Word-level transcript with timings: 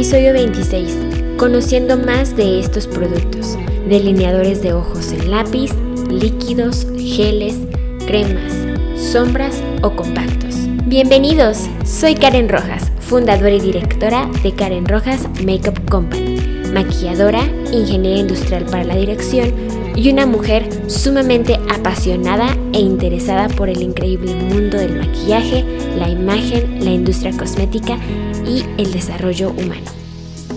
Episodio 0.00 0.32
26. 0.32 0.96
Conociendo 1.36 1.98
más 1.98 2.34
de 2.34 2.58
estos 2.58 2.86
productos. 2.86 3.58
Delineadores 3.86 4.62
de 4.62 4.72
ojos 4.72 5.12
en 5.12 5.30
lápiz, 5.30 5.72
líquidos, 6.08 6.86
geles, 6.96 7.58
cremas, 8.06 8.50
sombras 8.96 9.62
o 9.82 9.94
compactos. 9.94 10.54
Bienvenidos, 10.86 11.66
soy 11.84 12.14
Karen 12.14 12.48
Rojas, 12.48 12.90
fundadora 13.00 13.50
y 13.50 13.60
directora 13.60 14.26
de 14.42 14.54
Karen 14.54 14.86
Rojas 14.86 15.28
Makeup 15.44 15.78
Company, 15.90 16.36
maquilladora, 16.72 17.42
ingeniera 17.70 18.20
industrial 18.20 18.64
para 18.64 18.84
la 18.84 18.96
dirección 18.96 19.52
y 19.94 20.10
una 20.10 20.24
mujer 20.24 20.66
sumamente 20.86 21.60
apasionada 21.68 22.56
e 22.72 22.80
interesada 22.80 23.48
por 23.48 23.68
el 23.68 23.82
increíble 23.82 24.34
mundo 24.34 24.78
del 24.78 24.96
maquillaje, 24.96 25.62
la 25.98 26.08
imagen, 26.08 26.82
la 26.82 26.90
industria 26.90 27.36
cosmética 27.36 27.98
y 28.46 28.64
el 28.78 28.92
desarrollo 28.92 29.50
humano. 29.50 29.99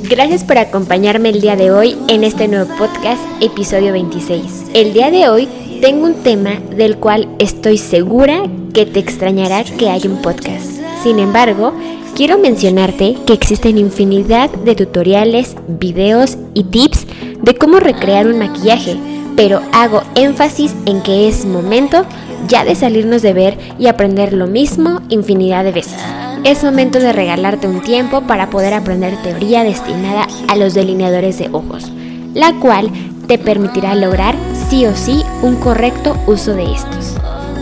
Gracias 0.09 0.43
por 0.43 0.57
acompañarme 0.57 1.29
el 1.29 1.39
día 1.39 1.55
de 1.55 1.71
hoy 1.71 1.97
en 2.09 2.25
este 2.25 2.49
nuevo 2.49 2.69
podcast, 2.77 3.21
episodio 3.39 3.93
26. 3.93 4.65
El 4.73 4.91
día 4.91 5.09
de 5.09 5.29
hoy 5.29 5.47
tengo 5.79 6.05
un 6.05 6.15
tema 6.23 6.59
del 6.75 6.97
cual 6.97 7.29
estoy 7.39 7.77
segura 7.77 8.43
que 8.73 8.85
te 8.85 8.99
extrañará 8.99 9.63
que 9.63 9.89
haya 9.89 10.09
un 10.09 10.21
podcast. 10.21 10.65
Sin 11.01 11.19
embargo, 11.19 11.73
quiero 12.15 12.37
mencionarte 12.37 13.15
que 13.25 13.31
existen 13.31 13.77
infinidad 13.77 14.49
de 14.49 14.75
tutoriales, 14.75 15.55
videos 15.67 16.37
y 16.53 16.65
tips 16.65 17.07
de 17.41 17.55
cómo 17.55 17.79
recrear 17.79 18.27
un 18.27 18.39
maquillaje, 18.39 18.97
pero 19.37 19.61
hago 19.71 20.03
énfasis 20.15 20.75
en 20.85 21.01
que 21.01 21.29
es 21.29 21.45
momento 21.45 22.05
ya 22.49 22.65
de 22.65 22.75
salirnos 22.75 23.21
de 23.21 23.33
ver 23.33 23.57
y 23.79 23.87
aprender 23.87 24.33
lo 24.33 24.47
mismo 24.47 24.99
infinidad 25.07 25.63
de 25.63 25.71
veces. 25.71 26.01
Es 26.43 26.61
momento 26.61 26.99
de 26.99 27.13
regalarte 27.13 27.69
un 27.69 27.81
tiempo 27.81 28.21
para 28.21 28.49
poder 28.49 28.73
aprender 28.73 29.15
teoría 29.23 29.63
destinada 29.63 30.27
a 30.49 30.57
los 30.57 30.73
delineadores 30.73 31.39
de 31.39 31.47
ojos, 31.53 31.89
la 32.33 32.51
cual 32.59 32.91
te 33.27 33.37
permitirá 33.37 33.95
lograr 33.95 34.35
sí 34.69 34.85
o 34.85 34.93
sí 34.93 35.23
un 35.41 35.55
correcto 35.55 36.17
uso 36.27 36.53
de 36.53 36.73
estos. 36.73 37.15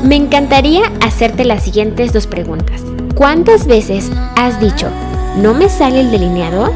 Me 0.03 0.15
encantaría 0.15 0.81
hacerte 0.99 1.45
las 1.45 1.63
siguientes 1.63 2.11
dos 2.11 2.25
preguntas. 2.25 2.81
¿Cuántas 3.13 3.67
veces 3.67 4.09
has 4.35 4.59
dicho, 4.59 4.87
no 5.37 5.53
me 5.53 5.69
sale 5.69 5.99
el 5.99 6.09
delineado? 6.09 6.73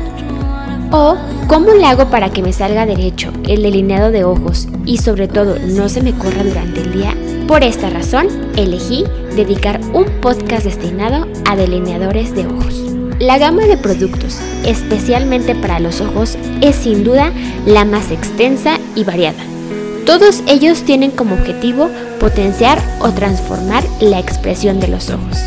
¿O 0.98 1.18
cómo 1.50 1.74
le 1.74 1.84
hago 1.84 2.06
para 2.06 2.30
que 2.30 2.42
me 2.42 2.54
salga 2.54 2.86
derecho 2.86 3.34
el 3.50 3.64
delineado 3.64 4.12
de 4.12 4.24
ojos 4.24 4.70
y 4.86 5.00
sobre 5.00 5.28
todo 5.28 5.58
no 5.60 5.90
se 5.90 6.02
me 6.02 6.14
corra 6.14 6.42
durante 6.42 6.80
el 6.80 6.94
día? 6.94 7.14
Por 7.50 7.66
esta 7.66 7.90
razón, 7.90 8.28
elegí 8.56 9.04
dedicar 9.36 9.82
un 9.92 10.06
podcast 10.22 10.64
destinado 10.64 11.28
a 11.50 11.58
delineadores 11.58 12.34
de 12.34 12.48
ojos. 12.48 12.76
La 13.20 13.38
gama 13.38 13.64
de 13.64 13.76
productos, 13.76 14.40
especialmente 14.64 15.54
para 15.54 15.82
los 15.82 16.00
ojos, 16.00 16.38
es 16.62 16.78
sin 16.78 17.04
duda 17.04 17.34
la 17.66 17.84
más 17.84 18.10
extensa 18.10 18.80
y 18.96 19.04
variada. 19.04 19.44
Todos 20.06 20.44
ellos 20.48 20.84
tienen 20.84 21.12
como 21.12 21.36
objetivo 21.36 21.90
potenciar 22.22 22.80
o 23.02 23.12
transformar 23.12 23.84
la 24.00 24.20
expresión 24.20 24.80
de 24.80 24.88
los 24.88 25.10
ojos. 25.10 25.40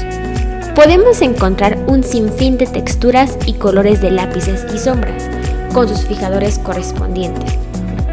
Podemos 0.74 1.22
encontrar 1.22 1.76
un 1.88 2.04
sinfín 2.04 2.56
de 2.58 2.66
texturas 2.66 3.36
y 3.46 3.54
colores 3.54 4.00
de 4.00 4.12
lápices 4.12 4.64
y 4.72 4.78
sombras, 4.78 5.28
con 5.72 5.88
sus 5.88 6.06
fijadores 6.06 6.58
correspondientes, 6.58 7.54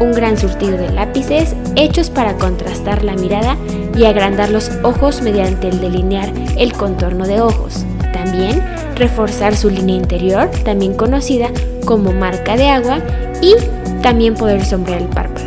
un 0.00 0.12
gran 0.12 0.36
surtido 0.36 0.76
de 0.76 0.92
lápices 0.92 1.54
hechos 1.74 2.10
para 2.10 2.36
contrastar 2.36 3.02
la 3.02 3.14
mirada 3.14 3.56
y 3.96 4.04
agrandar 4.04 4.50
los 4.50 4.70
ojos 4.82 5.22
mediante 5.22 5.68
el 5.68 5.80
delinear 5.80 6.32
el 6.56 6.72
contorno 6.72 7.26
de 7.26 7.40
ojos. 7.40 7.84
También 8.12 8.62
reforzar 8.94 9.56
su 9.56 9.70
línea 9.70 9.96
interior, 9.96 10.50
también 10.64 10.94
conocida 10.94 11.50
como 11.84 12.12
marca 12.12 12.56
de 12.56 12.68
agua, 12.68 12.98
y 13.42 13.54
también 14.02 14.34
poder 14.34 14.64
sombrear 14.64 15.02
el 15.02 15.08
párpado. 15.08 15.46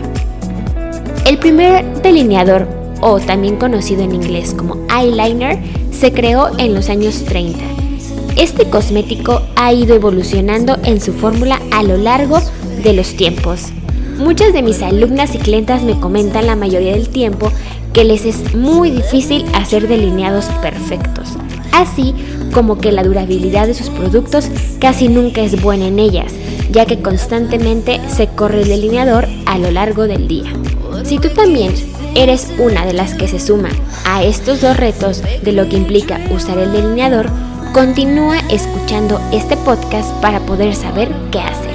El 1.26 1.38
primer 1.38 2.02
delineador, 2.02 2.68
o 3.02 3.20
también 3.20 3.58
conocido 3.58 4.03
en 4.03 4.16
inglés 4.16 4.53
como 4.53 4.78
eyeliner, 4.94 5.58
se 5.91 6.12
creó 6.12 6.58
en 6.58 6.73
los 6.73 6.90
años 6.90 7.23
30. 7.26 7.78
Este 8.40 8.70
cosmético 8.70 9.41
ha 9.58 9.74
ido 9.74 9.96
evolucionando 9.96 10.78
en 10.86 11.02
su 11.02 11.12
fórmula 11.12 11.59
a 11.72 11.84
lo 11.84 11.97
largo 11.97 12.40
de 12.82 12.94
los 12.94 13.14
tiempos. 13.18 13.66
Muchas 14.18 14.53
de 14.53 14.62
mis 14.62 14.82
alumnas 14.82 15.36
y 15.36 15.40
clientas 15.40 15.84
me 15.84 16.00
comentan 16.00 16.47
la 16.47 16.56
mayoría 16.56 16.94
del 16.94 17.09
tiempo 17.09 17.52
que 17.91 18.06
les 18.06 18.24
es 18.24 18.56
muy 18.56 18.91
difícil 18.91 19.44
hacer 19.53 19.90
delineados 19.90 20.46
perfectos, 20.62 21.32
así 21.74 22.16
como 22.53 22.78
que 22.78 22.94
la 22.94 23.03
durabilidad 23.03 23.68
de 23.68 23.74
sus 23.74 23.90
productos 23.90 24.47
casi 24.80 25.09
nunca 25.09 25.41
es 25.41 25.62
buena 25.62 25.88
en 25.88 26.00
ellas, 26.00 26.32
ya 26.72 26.86
que 26.86 27.02
constantemente 27.02 28.00
se 28.08 28.28
corre 28.28 28.62
el 28.62 28.70
delineador 28.70 29.28
a 29.47 29.58
lo 29.58 29.70
largo 29.70 30.08
del 30.08 30.30
día. 30.30 30.53
Si 31.03 31.20
tú 31.20 31.28
también 31.36 31.74
eres 32.16 32.47
una 32.58 32.86
de 32.86 32.94
las 32.94 33.16
que 33.16 33.28
se 33.28 33.40
suma 33.41 33.70
a 34.06 34.24
estos 34.24 34.62
dos 34.62 34.78
retos 34.78 35.24
de 35.44 35.52
lo 35.52 35.68
que 35.68 35.76
implica 35.76 36.22
usar 36.32 36.58
el 36.58 36.72
delineador, 36.72 37.30
continúa 37.73 38.39
escuchando 38.49 39.19
este 39.31 39.55
podcast 39.57 40.11
para 40.21 40.39
poder 40.39 40.73
saber 40.73 41.11
qué 41.31 41.39
hacer. 41.39 41.69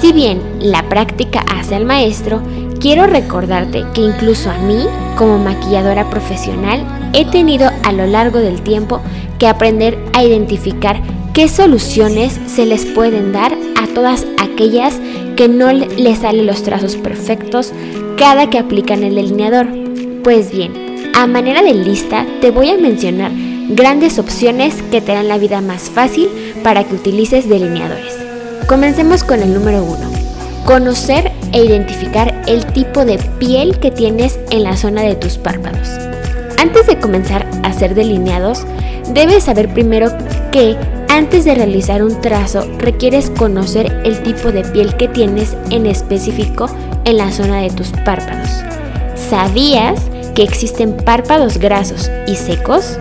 Si 0.00 0.12
bien 0.12 0.40
la 0.60 0.88
práctica 0.88 1.44
hace 1.50 1.74
al 1.74 1.84
maestro, 1.84 2.42
quiero 2.80 3.06
recordarte 3.06 3.84
que 3.94 4.02
incluso 4.02 4.50
a 4.50 4.58
mí, 4.58 4.84
como 5.16 5.38
maquilladora 5.38 6.08
profesional, 6.10 6.84
he 7.14 7.24
tenido 7.24 7.70
a 7.82 7.92
lo 7.92 8.06
largo 8.06 8.38
del 8.38 8.60
tiempo 8.62 9.00
que 9.38 9.46
aprender 9.46 9.98
a 10.12 10.22
identificar 10.22 11.00
qué 11.32 11.48
soluciones 11.48 12.38
se 12.46 12.66
les 12.66 12.84
pueden 12.84 13.32
dar 13.32 13.52
a 13.80 13.86
todas 13.94 14.26
aquellas 14.42 15.00
que 15.36 15.48
no 15.48 15.72
les 15.72 16.18
salen 16.18 16.46
los 16.46 16.62
trazos 16.62 16.96
perfectos 16.96 17.72
cada 18.16 18.50
que 18.50 18.58
aplican 18.58 19.02
el 19.02 19.14
delineador. 19.14 19.66
Pues 20.22 20.52
bien, 20.52 20.72
a 21.14 21.26
manera 21.26 21.62
de 21.62 21.74
lista 21.74 22.26
te 22.40 22.50
voy 22.50 22.70
a 22.70 22.76
mencionar 22.76 23.32
grandes 23.68 24.18
opciones 24.18 24.82
que 24.90 25.00
te 25.00 25.12
harán 25.12 25.28
la 25.28 25.38
vida 25.38 25.60
más 25.60 25.90
fácil 25.90 26.28
para 26.62 26.84
que 26.84 26.94
utilices 26.94 27.48
delineadores. 27.48 28.16
Comencemos 28.66 29.24
con 29.24 29.42
el 29.42 29.52
número 29.52 29.82
1. 29.82 29.96
Conocer 30.64 31.32
e 31.52 31.64
identificar 31.64 32.42
el 32.46 32.66
tipo 32.66 33.04
de 33.04 33.18
piel 33.38 33.78
que 33.78 33.90
tienes 33.90 34.38
en 34.50 34.64
la 34.64 34.76
zona 34.76 35.02
de 35.02 35.14
tus 35.14 35.38
párpados. 35.38 35.88
Antes 36.58 36.86
de 36.86 36.98
comenzar 36.98 37.46
a 37.62 37.68
hacer 37.68 37.94
delineados, 37.94 38.66
debes 39.12 39.44
saber 39.44 39.72
primero 39.72 40.10
que 40.50 40.76
antes 41.08 41.44
de 41.44 41.54
realizar 41.54 42.02
un 42.02 42.20
trazo 42.20 42.64
requieres 42.78 43.30
conocer 43.30 44.02
el 44.04 44.22
tipo 44.22 44.52
de 44.52 44.62
piel 44.64 44.96
que 44.96 45.08
tienes 45.08 45.56
en 45.70 45.86
específico 45.86 46.66
en 47.04 47.16
la 47.16 47.32
zona 47.32 47.60
de 47.60 47.70
tus 47.70 47.88
párpados. 48.04 48.50
¿Sabías 49.14 50.02
que 50.34 50.42
existen 50.42 50.96
párpados 50.96 51.58
grasos 51.58 52.10
y 52.26 52.34
secos? 52.34 52.98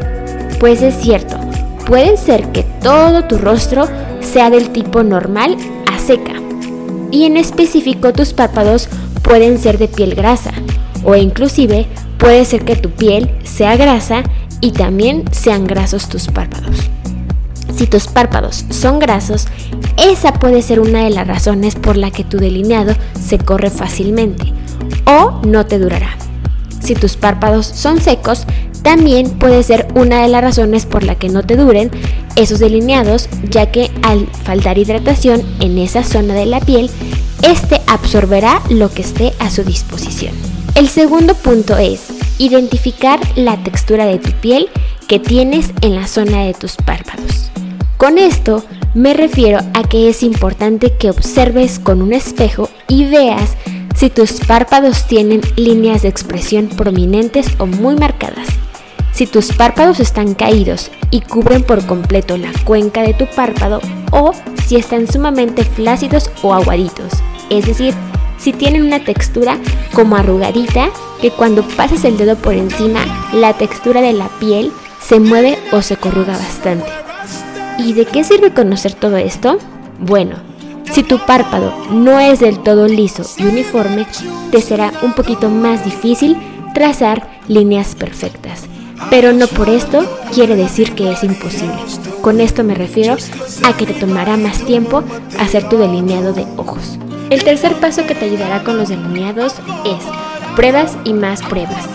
Pues 0.60 0.82
es 0.82 0.96
cierto, 0.96 1.38
puede 1.86 2.18
ser 2.18 2.52
que 2.52 2.64
todo 2.82 3.26
tu 3.26 3.38
rostro 3.38 3.88
sea 4.20 4.50
del 4.50 4.70
tipo 4.72 5.04
normal 5.04 5.56
a 5.92 6.00
seca. 6.00 6.34
Y 7.12 7.26
en 7.26 7.38
específico 7.38 8.12
tus 8.14 8.34
párpados 8.34 8.90
pueden 9.22 9.58
ser 9.60 9.78
de 9.78 9.88
piel 9.88 10.16
grasa 10.16 10.52
o 11.04 11.16
inclusive 11.16 11.88
puede 12.18 12.44
ser 12.46 12.66
que 12.66 12.76
tu 12.76 12.90
piel 12.90 13.32
sea 13.44 13.78
grasa 13.78 14.24
y 14.62 14.72
también 14.72 15.24
sean 15.32 15.66
grasos 15.66 16.10
tus 16.10 16.28
párpados. 16.28 16.90
Si 17.74 17.86
tus 17.86 18.08
párpados 18.08 18.66
son 18.70 19.00
grasos, 19.00 19.48
esa 19.98 20.34
puede 20.34 20.62
ser 20.62 20.80
una 20.80 21.04
de 21.04 21.12
las 21.12 21.28
razones 21.28 21.76
por 21.76 21.96
la 21.96 22.12
que 22.12 22.24
tu 22.24 22.38
delineado 22.38 22.96
se 23.22 23.38
corre 23.38 23.70
fácilmente 23.70 24.52
o 25.06 25.42
no 25.46 25.66
te 25.66 25.78
durará. 25.78 26.18
Si 26.82 26.96
tus 26.96 27.18
párpados 27.18 27.68
son 27.68 28.02
secos, 28.02 28.46
también 28.88 29.32
puede 29.32 29.64
ser 29.64 29.86
una 29.96 30.22
de 30.22 30.30
las 30.30 30.42
razones 30.42 30.86
por 30.86 31.04
la 31.04 31.16
que 31.16 31.28
no 31.28 31.44
te 31.44 31.58
duren 31.58 31.92
esos 32.38 32.60
delineados, 32.60 33.28
ya 33.50 33.70
que 33.70 33.92
al 34.02 34.28
faltar 34.28 34.78
hidratación 34.78 35.42
en 35.60 35.78
esa 35.78 36.06
zona 36.06 36.36
de 36.36 36.46
la 36.46 36.62
piel, 36.62 36.90
este 37.44 37.82
absorberá 37.88 38.62
lo 38.70 38.90
que 38.90 39.02
esté 39.02 39.34
a 39.40 39.50
su 39.50 39.66
disposición. 39.66 40.34
El 40.76 40.88
segundo 40.88 41.36
punto 41.36 41.76
es 41.76 42.06
identificar 42.38 43.20
la 43.36 43.62
textura 43.62 44.06
de 44.06 44.20
tu 44.20 44.32
piel 44.32 44.70
que 45.10 45.20
tienes 45.20 45.74
en 45.82 45.94
la 45.94 46.08
zona 46.08 46.46
de 46.46 46.54
tus 46.54 46.78
párpados. 46.78 47.52
Con 47.98 48.18
esto 48.18 48.64
me 48.94 49.14
refiero 49.14 49.60
a 49.74 49.84
que 49.84 50.08
es 50.08 50.24
importante 50.24 50.94
que 50.98 51.10
observes 51.10 51.80
con 51.80 52.02
un 52.02 52.14
espejo 52.14 52.70
y 52.88 53.04
veas 53.04 53.58
si 53.98 54.10
tus 54.10 54.40
párpados 54.48 55.08
tienen 55.08 55.42
líneas 55.58 56.04
de 56.04 56.08
expresión 56.08 56.70
prominentes 56.70 57.48
o 57.58 57.66
muy 57.66 57.98
marcadas. 57.98 58.48
Si 59.18 59.26
tus 59.26 59.52
párpados 59.52 60.00
están 60.00 60.36
caídos 60.36 60.92
y 61.10 61.22
cubren 61.22 61.64
por 61.64 61.84
completo 61.88 62.38
la 62.38 62.52
cuenca 62.66 63.02
de 63.02 63.16
tu 63.16 63.26
párpado 63.26 63.82
o 64.12 64.32
si 64.68 64.76
están 64.76 65.12
sumamente 65.12 65.64
flácidos 65.64 66.30
o 66.44 66.54
aguaditos, 66.54 67.14
es 67.50 67.66
decir, 67.66 67.96
si 68.38 68.54
tienen 68.54 68.84
una 68.84 69.04
textura 69.04 69.58
como 69.96 70.18
arrugadita 70.18 70.92
que 71.20 71.32
cuando 71.32 71.68
pasas 71.68 72.06
el 72.06 72.16
dedo 72.16 72.36
por 72.36 72.54
encima 72.54 73.00
la 73.34 73.54
textura 73.54 74.02
de 74.02 74.14
la 74.14 74.28
piel 74.40 74.72
se 75.02 75.20
mueve 75.20 75.58
o 75.72 75.82
se 75.82 75.98
corruga 75.98 76.34
bastante. 76.34 76.86
¿Y 77.80 77.94
de 77.94 78.06
qué 78.06 78.24
sirve 78.24 78.54
conocer 78.54 78.94
todo 78.94 79.18
esto? 79.18 79.58
Bueno, 80.00 80.36
si 80.92 81.02
tu 81.02 81.18
párpado 81.26 81.74
no 81.90 82.20
es 82.20 82.40
del 82.40 82.60
todo 82.60 82.88
liso 82.88 83.24
y 83.40 83.48
uniforme, 83.48 84.06
te 84.52 84.62
será 84.62 84.94
un 85.02 85.14
poquito 85.14 85.50
más 85.50 85.84
difícil 85.84 86.38
trazar 86.76 87.28
líneas 87.48 87.96
perfectas 87.96 88.68
pero 89.10 89.34
no 89.34 89.48
por 89.48 89.70
esto 89.70 90.06
quiere 90.34 90.56
decir 90.56 90.94
que 90.94 91.12
es 91.12 91.24
imposible. 91.24 91.78
Con 92.22 92.42
esto 92.42 92.64
me 92.64 92.76
refiero 92.76 93.16
a 93.64 93.74
que 93.78 93.86
te 93.86 93.94
tomará 93.94 94.38
más 94.38 94.64
tiempo 94.66 95.04
hacer 95.40 95.70
tu 95.70 95.78
delineado 95.78 96.34
de 96.34 96.46
ojos. 96.58 96.98
El 97.30 97.44
tercer 97.44 97.76
paso 97.76 98.06
que 98.06 98.16
te 98.16 98.26
ayudará 98.26 98.64
con 98.64 98.78
los 98.78 98.90
delineados 98.90 99.56
es 99.86 100.04
pruebas 100.56 100.98
y 101.04 101.14
más 101.14 101.42
pruebas. 101.44 101.86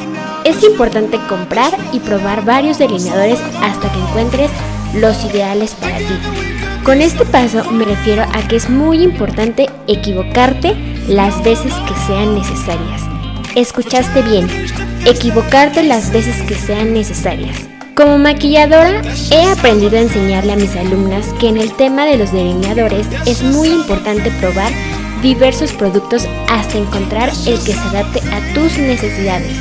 Es 0.45 0.63
importante 0.63 1.19
comprar 1.29 1.73
y 1.93 2.01
probar 2.01 2.45
varios 2.45 2.79
delineadores 2.79 3.41
hasta 3.63 3.91
que 3.93 3.99
encuentres 3.99 4.51
los 4.95 5.25
ideales 5.25 5.75
para 5.75 5.99
ti. 5.99 6.15
Con 6.85 7.01
este 7.01 7.25
paso 7.25 7.71
me 7.71 7.85
refiero 7.85 8.23
a 8.23 8.49
que 8.49 8.57
es 8.57 8.69
muy 8.69 9.03
importante 9.03 9.71
equivocarte 9.87 10.75
las 11.09 11.43
veces 11.45 11.73
que 11.87 11.95
sean 12.07 12.35
necesarias. 12.35 13.12
Escuchaste 13.55 14.23
bien, 14.23 14.49
equivocarte 15.05 15.83
las 15.83 16.11
veces 16.11 16.41
que 16.43 16.55
sean 16.55 16.95
necesarias. 16.95 17.69
Como 17.95 18.17
maquilladora, 18.17 19.03
he 19.31 19.43
aprendido 19.43 19.99
a 19.99 20.01
enseñarle 20.01 20.55
a 20.55 20.57
mis 20.57 20.75
alumnas 20.75 21.27
que 21.39 21.49
en 21.49 21.59
el 21.59 21.75
tema 21.75 22.07
de 22.07 22.17
los 22.17 22.33
delineadores 22.33 23.07
es 23.27 23.43
muy 23.43 23.69
importante 23.69 24.31
probar 24.41 24.73
diversos 25.21 25.71
productos 25.73 26.27
hasta 26.49 26.79
encontrar 26.79 27.29
el 27.47 27.59
que 27.63 27.75
se 27.75 27.89
adapte 27.89 28.21
a 28.31 28.55
tus 28.55 28.79
necesidades, 28.79 29.55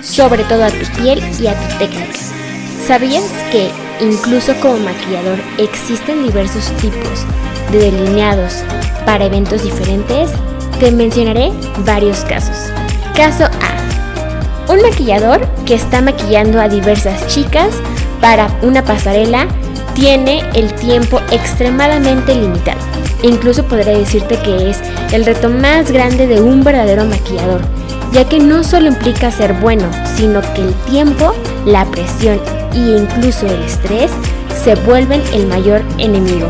sobre 0.00 0.42
todo 0.44 0.64
a 0.64 0.70
tu 0.70 1.02
piel 1.02 1.22
y 1.38 1.46
a 1.46 1.54
tu 1.54 1.78
técnica. 1.78 2.18
¿Sabías 2.86 3.30
que 3.52 3.68
incluso 4.00 4.54
como 4.60 4.78
maquillador 4.78 5.38
existen 5.58 6.24
diversos 6.24 6.72
tipos 6.80 7.26
de 7.70 7.90
delineados 7.90 8.64
para 9.04 9.26
eventos 9.26 9.62
diferentes? 9.62 10.30
Te 10.80 10.90
mencionaré 10.90 11.52
varios 11.84 12.20
casos. 12.20 12.72
Caso 13.16 13.44
A 13.44 14.72
un 14.72 14.82
maquillador 14.82 15.46
que 15.66 15.74
está 15.74 16.00
maquillando 16.00 16.60
a 16.60 16.68
diversas 16.68 17.26
chicas 17.28 17.76
para 18.20 18.48
una 18.62 18.82
pasarela 18.82 19.46
tiene 19.94 20.42
el 20.54 20.72
tiempo 20.74 21.20
extremadamente 21.30 22.34
limitado. 22.34 22.80
Incluso 23.22 23.64
podría 23.64 23.96
decirte 23.96 24.36
que 24.38 24.70
es 24.70 24.80
el 25.12 25.24
reto 25.24 25.48
más 25.48 25.92
grande 25.92 26.26
de 26.26 26.40
un 26.40 26.64
verdadero 26.64 27.04
maquillador, 27.04 27.60
ya 28.12 28.28
que 28.28 28.40
no 28.40 28.64
solo 28.64 28.88
implica 28.88 29.30
ser 29.30 29.52
bueno, 29.54 29.88
sino 30.16 30.40
que 30.54 30.62
el 30.62 30.74
tiempo, 30.90 31.34
la 31.66 31.84
presión 31.84 32.40
e 32.72 32.98
incluso 32.98 33.46
el 33.46 33.62
estrés 33.62 34.10
se 34.64 34.74
vuelven 34.74 35.22
el 35.32 35.46
mayor 35.46 35.82
enemigo. 35.98 36.48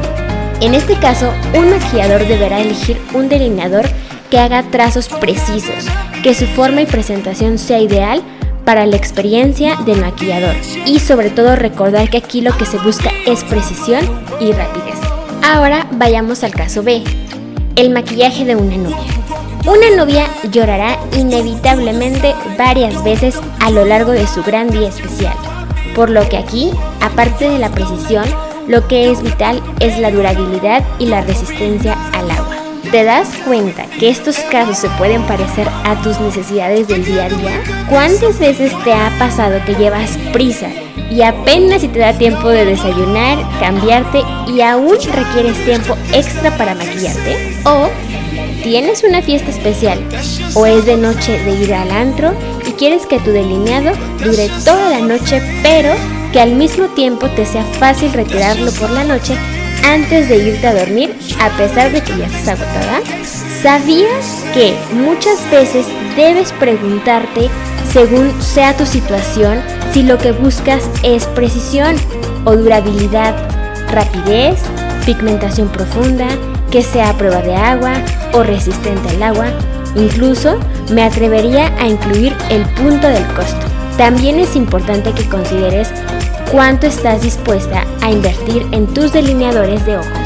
En 0.60 0.74
este 0.74 0.96
caso, 0.96 1.30
un 1.52 1.70
maquillador 1.70 2.26
deberá 2.26 2.60
elegir 2.60 2.98
un 3.12 3.28
delineador 3.28 3.84
que 4.30 4.38
haga 4.38 4.62
trazos 4.64 5.08
precisos, 5.08 5.86
que 6.22 6.34
su 6.34 6.46
forma 6.46 6.82
y 6.82 6.86
presentación 6.86 7.58
sea 7.58 7.80
ideal 7.80 8.22
para 8.64 8.86
la 8.86 8.96
experiencia 8.96 9.76
del 9.76 10.00
maquillador 10.00 10.56
y 10.86 10.98
sobre 10.98 11.30
todo 11.30 11.56
recordar 11.56 12.08
que 12.08 12.16
aquí 12.16 12.40
lo 12.40 12.56
que 12.56 12.66
se 12.66 12.78
busca 12.78 13.10
es 13.26 13.44
precisión 13.44 14.04
y 14.40 14.52
rapidez. 14.52 14.98
Ahora 15.42 15.86
vayamos 15.92 16.42
al 16.42 16.52
caso 16.52 16.82
B, 16.82 17.02
el 17.76 17.90
maquillaje 17.90 18.44
de 18.44 18.56
una 18.56 18.76
novia. 18.76 19.14
Una 19.66 19.96
novia 19.96 20.26
llorará 20.50 20.98
inevitablemente 21.16 22.34
varias 22.58 23.02
veces 23.02 23.38
a 23.60 23.70
lo 23.70 23.84
largo 23.84 24.12
de 24.12 24.26
su 24.26 24.42
gran 24.42 24.70
día 24.70 24.88
especial, 24.88 25.34
por 25.94 26.10
lo 26.10 26.28
que 26.28 26.36
aquí, 26.36 26.70
aparte 27.00 27.48
de 27.48 27.58
la 27.58 27.70
precisión, 27.70 28.24
lo 28.68 28.86
que 28.88 29.10
es 29.10 29.22
vital 29.22 29.62
es 29.80 29.98
la 29.98 30.10
durabilidad 30.10 30.82
y 30.98 31.06
la 31.06 31.20
resistencia 31.20 31.96
al 32.12 32.30
agua. 32.30 32.53
¿Te 32.90 33.04
das 33.04 33.28
cuenta 33.44 33.86
que 33.86 34.08
estos 34.08 34.38
casos 34.50 34.78
se 34.78 34.88
pueden 34.90 35.22
parecer 35.22 35.68
a 35.84 36.00
tus 36.02 36.20
necesidades 36.20 36.86
del 36.86 37.04
día 37.04 37.24
a 37.24 37.28
día? 37.28 37.62
¿Cuántas 37.88 38.38
veces 38.38 38.72
te 38.84 38.92
ha 38.92 39.10
pasado 39.18 39.60
que 39.64 39.74
llevas 39.74 40.16
prisa 40.32 40.68
y 41.10 41.22
apenas 41.22 41.80
si 41.80 41.88
te 41.88 41.98
da 41.98 42.12
tiempo 42.16 42.48
de 42.48 42.64
desayunar, 42.64 43.38
cambiarte 43.60 44.22
y 44.48 44.60
aún 44.60 44.96
requieres 45.12 45.64
tiempo 45.64 45.96
extra 46.12 46.56
para 46.56 46.74
maquillarte? 46.74 47.56
¿O 47.64 47.88
tienes 48.62 49.02
una 49.04 49.22
fiesta 49.22 49.50
especial 49.50 50.02
o 50.54 50.66
es 50.66 50.86
de 50.86 50.96
noche 50.96 51.38
de 51.44 51.52
ir 51.64 51.74
al 51.74 51.90
antro 51.90 52.34
y 52.66 52.72
quieres 52.72 53.06
que 53.06 53.18
tu 53.20 53.30
delineado 53.30 53.92
dure 54.22 54.48
toda 54.64 54.88
la 54.88 55.00
noche 55.00 55.42
pero 55.62 55.92
que 56.32 56.40
al 56.40 56.52
mismo 56.52 56.86
tiempo 56.88 57.28
te 57.28 57.44
sea 57.44 57.64
fácil 57.64 58.12
retirarlo 58.12 58.72
por 58.72 58.90
la 58.90 59.04
noche 59.04 59.36
antes 59.92 60.28
de 60.28 60.36
irte 60.36 60.66
a 60.66 60.74
dormir 60.74 61.14
a 61.40 61.50
pesar 61.56 61.92
de 61.92 62.00
que 62.00 62.16
ya 62.16 62.26
estás 62.26 62.60
agotada? 62.60 63.00
¿Sabías 63.62 64.44
que 64.52 64.76
muchas 64.92 65.50
veces 65.50 65.86
debes 66.16 66.52
preguntarte, 66.52 67.48
según 67.92 68.32
sea 68.42 68.76
tu 68.76 68.86
situación, 68.86 69.60
si 69.92 70.02
lo 70.02 70.18
que 70.18 70.32
buscas 70.32 70.88
es 71.02 71.26
precisión 71.26 71.96
o 72.44 72.56
durabilidad, 72.56 73.34
rapidez, 73.90 74.60
pigmentación 75.06 75.68
profunda, 75.68 76.26
que 76.70 76.82
sea 76.82 77.10
a 77.10 77.16
prueba 77.16 77.40
de 77.42 77.54
agua 77.54 77.92
o 78.32 78.42
resistente 78.42 79.08
al 79.10 79.22
agua? 79.22 79.46
Incluso 79.96 80.58
me 80.92 81.04
atrevería 81.04 81.72
a 81.78 81.86
incluir 81.86 82.34
el 82.50 82.62
punto 82.74 83.06
del 83.06 83.24
costo. 83.28 83.73
También 83.96 84.40
es 84.40 84.56
importante 84.56 85.12
que 85.12 85.28
consideres 85.28 85.88
cuánto 86.50 86.86
estás 86.86 87.22
dispuesta 87.22 87.84
a 88.00 88.10
invertir 88.10 88.66
en 88.72 88.86
tus 88.86 89.12
delineadores 89.12 89.84
de 89.86 89.98
ojos. 89.98 90.18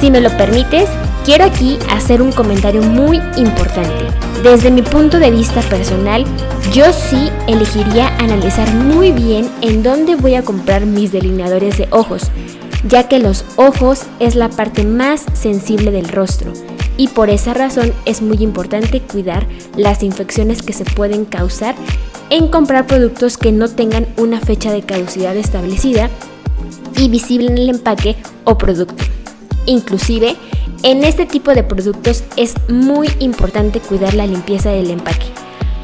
Si 0.00 0.10
me 0.10 0.20
lo 0.20 0.30
permites, 0.36 0.88
quiero 1.24 1.44
aquí 1.44 1.78
hacer 1.90 2.22
un 2.22 2.32
comentario 2.32 2.82
muy 2.82 3.20
importante. 3.36 4.06
Desde 4.42 4.70
mi 4.70 4.82
punto 4.82 5.18
de 5.18 5.30
vista 5.30 5.60
personal, 5.62 6.24
yo 6.72 6.92
sí 6.92 7.30
elegiría 7.48 8.08
analizar 8.18 8.72
muy 8.72 9.10
bien 9.10 9.50
en 9.62 9.82
dónde 9.82 10.14
voy 10.14 10.36
a 10.36 10.44
comprar 10.44 10.86
mis 10.86 11.10
delineadores 11.10 11.76
de 11.78 11.88
ojos, 11.90 12.30
ya 12.86 13.08
que 13.08 13.18
los 13.18 13.44
ojos 13.56 14.02
es 14.20 14.36
la 14.36 14.48
parte 14.48 14.84
más 14.84 15.24
sensible 15.32 15.90
del 15.90 16.08
rostro 16.08 16.52
y 16.98 17.08
por 17.08 17.30
esa 17.30 17.54
razón 17.54 17.94
es 18.04 18.20
muy 18.20 18.38
importante 18.38 19.00
cuidar 19.00 19.46
las 19.76 20.02
infecciones 20.02 20.62
que 20.62 20.74
se 20.74 20.84
pueden 20.84 21.24
causar 21.24 21.74
en 22.30 22.48
comprar 22.48 22.86
productos 22.86 23.38
que 23.38 23.52
no 23.52 23.68
tengan 23.68 24.06
una 24.16 24.40
fecha 24.40 24.72
de 24.72 24.82
caducidad 24.82 25.36
establecida 25.36 26.10
y 26.96 27.08
visible 27.08 27.48
en 27.48 27.58
el 27.58 27.68
empaque 27.70 28.16
o 28.44 28.58
producto. 28.58 29.04
Inclusive, 29.66 30.36
en 30.82 31.04
este 31.04 31.26
tipo 31.26 31.54
de 31.54 31.62
productos 31.62 32.24
es 32.36 32.54
muy 32.68 33.08
importante 33.18 33.80
cuidar 33.80 34.14
la 34.14 34.26
limpieza 34.26 34.70
del 34.70 34.90
empaque, 34.90 35.26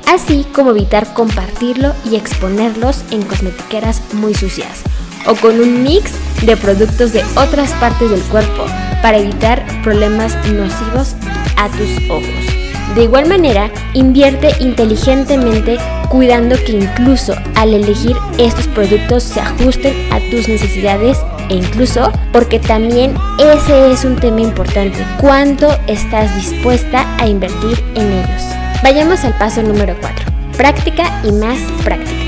así 0.07 0.47
como 0.55 0.71
evitar 0.71 1.13
compartirlo 1.15 1.93
y 2.11 2.17
exponerlos 2.17 3.03
en 3.11 3.23
cosmetiqueras 3.23 4.03
muy 4.13 4.35
sucias 4.35 4.83
o 5.27 5.35
con 5.35 5.59
un 5.59 5.83
mix 5.83 6.13
de 6.45 6.57
productos 6.57 7.13
de 7.13 7.23
otras 7.37 7.73
partes 7.75 8.11
del 8.11 8.23
cuerpo 8.23 8.67
para 9.03 9.19
evitar 9.19 9.65
problemas 9.83 10.35
nocivos 10.49 11.15
a 11.57 11.69
tus 11.71 12.11
ojos. 12.11 12.64
De 12.95 13.05
igual 13.05 13.27
manera, 13.27 13.71
invierte 13.95 14.51
inteligentemente 14.61 15.79
cuidando 16.09 16.57
que 16.65 16.73
incluso 16.73 17.35
al 17.57 17.75
elegir 17.75 18.17
estos 18.39 18.69
productos 18.69 19.25
se 19.25 19.41
ajusten 19.41 19.95
a 20.13 20.21
tus 20.31 20.49
necesidades 20.49 21.19
e 21.49 21.55
incluso 21.55 22.13
porque 22.33 22.59
también 22.61 23.15
ese 23.39 23.91
es 23.91 24.05
un 24.05 24.17
tema 24.17 24.41
importante, 24.41 25.05
cuánto 25.21 25.69
estás 25.89 26.35
dispuesta 26.37 27.07
a 27.19 27.27
invertir 27.27 27.83
en 27.97 28.13
ellos. 28.13 28.43
Vayamos 28.83 29.25
al 29.25 29.37
paso 29.39 29.63
número 29.63 29.97
4, 30.01 30.27
práctica 30.57 31.21
y 31.25 31.33
más 31.33 31.59
práctica. 31.83 32.24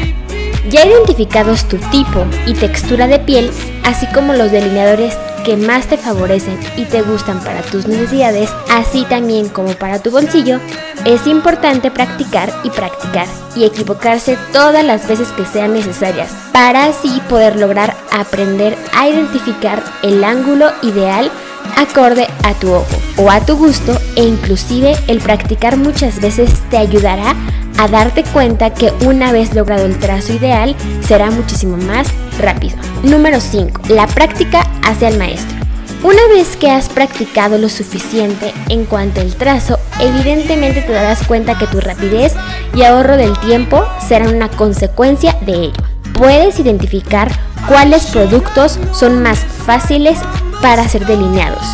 Ya 0.70 0.85
identificados 0.85 1.68
tu 1.68 1.76
tipo 1.76 2.26
y 2.46 2.54
textura 2.54 3.06
de 3.06 3.20
piel, 3.20 3.50
así 3.85 4.06
como 4.12 4.32
los 4.32 4.50
delineadores 4.50 5.16
que 5.44 5.56
más 5.56 5.87
te 5.87 5.96
favorecen 5.96 6.58
y 6.76 6.85
te 6.87 7.02
gustan 7.02 7.38
para 7.38 7.62
tus 7.62 7.87
necesidades, 7.87 8.50
así 8.68 9.04
también 9.04 9.49
como 9.49 9.75
para 9.75 10.00
tu 10.00 10.11
bolsillo, 10.11 10.58
es 11.04 11.28
importante 11.28 11.92
practicar 11.92 12.52
y 12.64 12.70
practicar 12.70 13.28
y 13.54 13.64
equivocarse 13.64 14.37
todas 14.52 14.85
las 14.85 15.06
veces 15.06 15.28
que 15.28 15.46
sean 15.46 15.73
necesarias 15.73 16.32
para 16.52 16.87
así 16.87 17.23
poder 17.28 17.54
lograr 17.56 17.94
aprender 18.11 18.76
a 18.92 19.08
identificar 19.08 19.85
el 20.02 20.25
ángulo 20.25 20.73
ideal 20.82 21.30
acorde 21.76 22.26
a 22.42 22.54
tu 22.54 22.73
ojo 22.73 22.96
o 23.18 23.30
a 23.30 23.40
tu 23.40 23.56
gusto 23.56 23.96
e 24.16 24.25
inclusive 24.25 24.96
el 25.06 25.20
practicar 25.20 25.76
muchas 25.76 26.20
veces 26.20 26.50
te 26.70 26.76
ayudará 26.76 27.37
a 27.78 27.88
darte 27.88 28.25
cuenta 28.25 28.73
que 28.73 28.92
una 29.04 29.33
vez 29.33 29.54
logrado 29.54 29.87
el 29.87 29.99
trazo 29.99 30.33
ideal 30.33 30.75
será 31.00 31.30
muchísimo 31.30 31.76
más 31.76 32.09
rápido. 32.38 32.76
Número 33.02 33.40
5. 33.40 33.83
La 33.88 34.06
práctica 34.06 34.62
hace 34.83 35.06
al 35.06 35.18
maestro. 35.18 35.56
Una 36.02 36.26
vez 36.28 36.56
que 36.56 36.71
has 36.71 36.88
practicado 36.88 37.59
lo 37.59 37.68
suficiente 37.68 38.52
en 38.68 38.85
cuanto 38.85 39.21
al 39.21 39.35
trazo, 39.35 39.78
evidentemente 40.00 40.83
te 40.83 40.92
darás 40.92 41.26
cuenta 41.26 41.59
que 41.59 41.66
tu 41.66 41.80
rapidez 41.80 42.35
y 42.75 42.83
ahorro 42.83 43.16
del 43.16 43.38
tiempo 43.40 43.85
serán 44.06 44.35
una 44.35 44.49
consecuencia 44.49 45.37
de 45.40 45.52
ello. 45.54 45.83
Puedes 46.12 46.61
identificar 46.61 47.30
cuáles 47.68 48.06
productos 48.06 48.78
son 48.92 49.23
más 49.23 49.40
fáciles 49.40 50.18
para 50.61 50.88
ser 50.88 51.06
delineados 51.06 51.64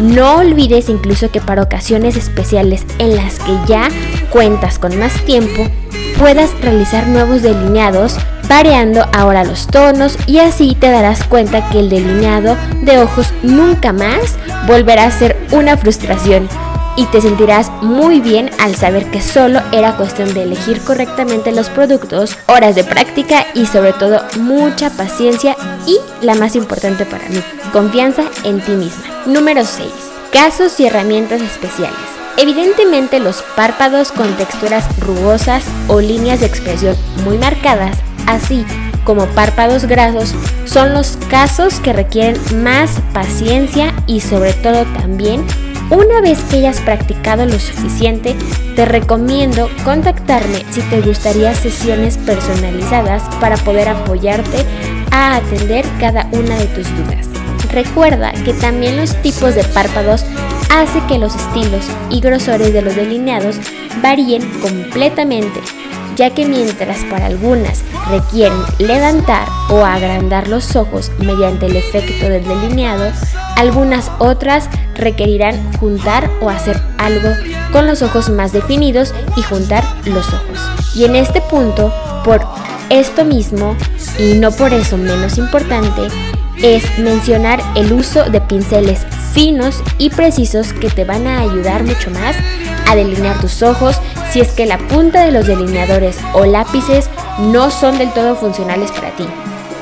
no 0.00 0.36
olvides 0.36 0.88
incluso 0.88 1.30
que 1.30 1.40
para 1.40 1.62
ocasiones 1.62 2.16
especiales 2.16 2.84
en 2.98 3.16
las 3.16 3.38
que 3.38 3.56
ya 3.66 3.88
cuentas 4.30 4.78
con 4.78 4.98
más 4.98 5.12
tiempo, 5.24 5.66
puedas 6.18 6.58
realizar 6.60 7.06
nuevos 7.06 7.42
delineados 7.42 8.16
variando 8.48 9.06
ahora 9.12 9.44
los 9.44 9.66
tonos 9.68 10.18
y 10.26 10.38
así 10.38 10.76
te 10.78 10.90
darás 10.90 11.24
cuenta 11.24 11.68
que 11.70 11.78
el 11.78 11.88
delineado 11.88 12.56
de 12.82 12.98
ojos 12.98 13.32
nunca 13.42 13.92
más 13.92 14.36
volverá 14.66 15.04
a 15.04 15.10
ser 15.10 15.36
una 15.52 15.76
frustración 15.76 16.48
y 16.96 17.06
te 17.06 17.20
sentirás 17.20 17.70
muy 17.82 18.20
bien 18.20 18.50
al 18.58 18.74
saber 18.74 19.10
que 19.10 19.20
solo 19.20 19.60
era 19.72 19.96
cuestión 19.96 20.34
de 20.34 20.42
elegir 20.42 20.80
correctamente 20.82 21.52
los 21.52 21.70
productos, 21.70 22.36
horas 22.46 22.74
de 22.74 22.84
práctica 22.84 23.46
y 23.54 23.66
sobre 23.66 23.92
todo 23.92 24.20
mucha 24.38 24.90
paciencia 24.90 25.56
y 25.86 25.98
la 26.24 26.34
más 26.34 26.56
importante 26.56 27.06
para 27.06 27.28
mí, 27.28 27.40
confianza 27.72 28.24
en 28.44 28.60
ti 28.60 28.72
misma. 28.72 29.09
Número 29.26 29.66
6. 29.66 29.90
Casos 30.32 30.80
y 30.80 30.86
herramientas 30.86 31.42
especiales. 31.42 31.98
Evidentemente 32.38 33.20
los 33.20 33.42
párpados 33.54 34.12
con 34.12 34.34
texturas 34.36 34.84
rugosas 34.98 35.64
o 35.88 36.00
líneas 36.00 36.40
de 36.40 36.46
expresión 36.46 36.96
muy 37.24 37.36
marcadas, 37.36 37.98
así 38.26 38.64
como 39.04 39.26
párpados 39.26 39.84
grasos, 39.84 40.34
son 40.64 40.94
los 40.94 41.18
casos 41.28 41.80
que 41.80 41.92
requieren 41.92 42.40
más 42.62 42.92
paciencia 43.12 43.92
y 44.06 44.20
sobre 44.20 44.54
todo 44.54 44.84
también 44.98 45.44
una 45.90 46.22
vez 46.22 46.40
que 46.44 46.58
hayas 46.58 46.80
practicado 46.80 47.44
lo 47.44 47.58
suficiente, 47.58 48.36
te 48.76 48.86
recomiendo 48.86 49.68
contactarme 49.84 50.64
si 50.70 50.80
te 50.82 51.02
gustaría 51.02 51.52
sesiones 51.54 52.16
personalizadas 52.16 53.22
para 53.40 53.56
poder 53.58 53.88
apoyarte 53.88 54.64
a 55.10 55.36
atender 55.36 55.84
cada 55.98 56.26
una 56.32 56.56
de 56.56 56.66
tus 56.66 56.88
dudas. 56.96 57.39
Recuerda 57.72 58.32
que 58.44 58.52
también 58.54 58.96
los 58.96 59.14
tipos 59.22 59.54
de 59.54 59.64
párpados 59.64 60.24
hace 60.70 61.00
que 61.06 61.18
los 61.18 61.34
estilos 61.34 61.84
y 62.10 62.20
grosores 62.20 62.72
de 62.72 62.82
los 62.82 62.96
delineados 62.96 63.56
varíen 64.02 64.42
completamente, 64.60 65.60
ya 66.16 66.30
que 66.30 66.46
mientras 66.46 67.04
para 67.04 67.26
algunas 67.26 67.82
requieren 68.10 68.58
levantar 68.78 69.46
o 69.68 69.84
agrandar 69.84 70.48
los 70.48 70.76
ojos 70.76 71.10
mediante 71.18 71.66
el 71.66 71.76
efecto 71.76 72.28
del 72.28 72.46
delineado, 72.46 73.12
algunas 73.56 74.10
otras 74.18 74.68
requerirán 74.94 75.72
juntar 75.78 76.30
o 76.40 76.50
hacer 76.50 76.80
algo 76.98 77.30
con 77.72 77.86
los 77.86 78.02
ojos 78.02 78.30
más 78.30 78.52
definidos 78.52 79.14
y 79.36 79.42
juntar 79.42 79.84
los 80.06 80.26
ojos. 80.28 80.58
Y 80.94 81.04
en 81.04 81.14
este 81.14 81.40
punto, 81.40 81.92
por 82.24 82.44
esto 82.90 83.24
mismo, 83.24 83.76
y 84.18 84.34
no 84.34 84.50
por 84.50 84.72
eso 84.72 84.96
menos 84.96 85.38
importante, 85.38 86.08
es 86.62 86.98
mencionar 86.98 87.60
el 87.74 87.92
uso 87.92 88.24
de 88.24 88.40
pinceles 88.40 89.06
finos 89.32 89.82
y 89.98 90.10
precisos 90.10 90.72
que 90.72 90.90
te 90.90 91.04
van 91.04 91.26
a 91.26 91.40
ayudar 91.40 91.84
mucho 91.84 92.10
más 92.10 92.36
a 92.86 92.94
delinear 92.94 93.40
tus 93.40 93.62
ojos 93.62 94.00
si 94.30 94.40
es 94.40 94.52
que 94.52 94.66
la 94.66 94.78
punta 94.78 95.24
de 95.24 95.32
los 95.32 95.46
delineadores 95.46 96.18
o 96.34 96.44
lápices 96.44 97.08
no 97.38 97.70
son 97.70 97.98
del 97.98 98.12
todo 98.12 98.36
funcionales 98.36 98.90
para 98.92 99.10
ti. 99.10 99.24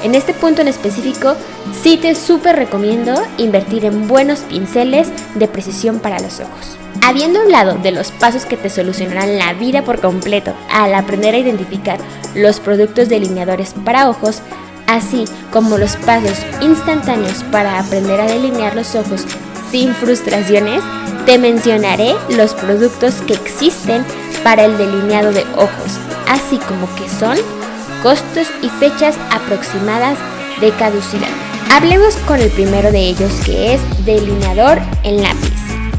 En 0.05 0.15
este 0.15 0.33
punto 0.33 0.63
en 0.63 0.69
específico, 0.69 1.35
sí 1.83 1.97
te 1.97 2.15
súper 2.15 2.57
recomiendo 2.57 3.21
invertir 3.37 3.85
en 3.85 4.07
buenos 4.07 4.41
pinceles 4.41 5.09
de 5.35 5.49
precisión 5.49 5.99
para 5.99 6.21
los 6.21 6.39
ojos. 6.41 6.77
Habiendo 7.03 7.41
hablado 7.41 7.75
de 7.75 7.91
los 7.91 8.13
pasos 8.13 8.45
que 8.45 8.57
te 8.57 8.71
solucionarán 8.71 9.39
la 9.39 9.55
vida 9.55 9.83
por 9.83 10.01
completo 10.01 10.55
al 10.71 10.95
aprender 10.95 11.35
a 11.35 11.39
identificar 11.39 11.99
los 12.35 12.61
productos 12.61 13.09
delineadores 13.09 13.75
para 13.85 14.09
ojos, 14.09 14.43
así 14.88 15.26
como 15.52 15.78
los 15.78 15.95
pasos 15.97 16.38
instantáneos 16.61 17.45
para 17.52 17.78
aprender 17.78 18.21
a 18.21 18.26
delinear 18.26 18.75
los 18.75 18.97
ojos 18.97 19.25
sin 19.71 19.95
frustraciones, 19.95 20.83
te 21.26 21.38
mencionaré 21.38 22.14
los 22.30 22.54
productos 22.54 23.16
que 23.26 23.35
existen 23.35 24.04
para 24.42 24.64
el 24.64 24.76
delineado 24.78 25.30
de 25.30 25.45
ojos, 25.57 26.00
así 26.26 26.59
como 26.66 26.92
que 26.97 27.09
son 27.09 27.37
costos 28.02 28.49
y 28.62 28.68
fechas 28.71 29.16
aproximadas 29.30 30.18
de 30.61 30.71
caducidad. 30.73 31.28
Hablemos 31.71 32.16
con 32.26 32.40
el 32.40 32.49
primero 32.50 32.90
de 32.90 33.00
ellos 33.00 33.30
que 33.45 33.75
es 33.75 34.07
delineador 34.07 34.80
en 35.04 35.23
lápiz. 35.23 35.52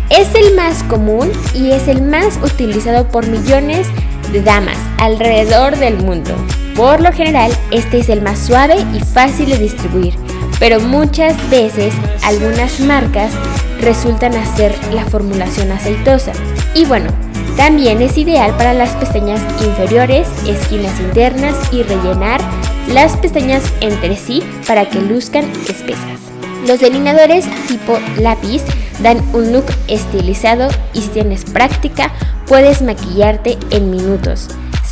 Es 0.09 0.33
el 0.33 0.55
más 0.55 0.81
común 0.83 1.31
y 1.53 1.69
es 1.71 1.87
el 1.87 2.01
más 2.01 2.37
utilizado 2.37 3.07
por 3.07 3.27
millones 3.27 3.87
de 3.87 4.08
damas 4.43 4.77
alrededor 4.97 5.77
del 5.77 5.97
mundo. 5.97 6.35
Por 6.75 7.01
lo 7.01 7.11
general, 7.11 7.51
este 7.71 7.99
es 7.99 8.09
el 8.09 8.21
más 8.21 8.39
suave 8.39 8.75
y 8.93 8.99
fácil 9.01 9.49
de 9.49 9.57
distribuir, 9.57 10.13
pero 10.59 10.79
muchas 10.79 11.35
veces 11.49 11.93
algunas 12.23 12.79
marcas 12.79 13.33
resultan 13.81 14.35
hacer 14.35 14.73
la 14.93 15.05
formulación 15.05 15.71
aceitosa. 15.71 16.31
Y 16.73 16.85
bueno, 16.85 17.09
también 17.57 18.01
es 18.01 18.17
ideal 18.17 18.55
para 18.55 18.73
las 18.73 18.95
pestañas 18.95 19.41
inferiores, 19.61 20.27
esquinas 20.47 20.99
internas 20.99 21.55
y 21.73 21.83
rellenar 21.83 22.39
las 22.87 23.17
pestañas 23.17 23.63
entre 23.81 24.15
sí 24.15 24.43
para 24.65 24.89
que 24.89 25.01
luzcan 25.01 25.45
espesas. 25.67 26.28
Los 26.67 26.79
delineadores 26.79 27.45
tipo 27.67 27.97
lápiz 28.17 28.63
dan 29.01 29.17
un 29.33 29.53
look 29.53 29.65
estilizado 29.87 30.69
y 30.93 31.01
si 31.01 31.09
tienes 31.09 31.45
práctica 31.45 32.11
puedes 32.47 32.81
maquillarte 32.81 33.57
en 33.71 33.91
minutos 33.91 34.49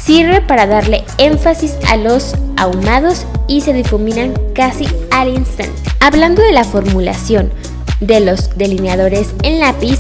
Sirve 0.07 0.39
para 0.39 0.67
darle 0.67 1.03
énfasis 1.17 1.75
a 1.89 1.97
los 1.97 2.33
ahumados 2.55 3.25
y 3.50 3.59
se 3.59 3.74
difuminan 3.74 4.33
casi 4.55 4.88
al 5.12 5.27
instante. 5.27 5.81
Hablando 6.00 6.41
de 6.41 6.53
la 6.53 6.63
formulación 6.63 7.51
de 8.00 8.21
los 8.21 8.57
delineadores 8.57 9.33
en 9.43 9.59
lápiz, 9.59 10.00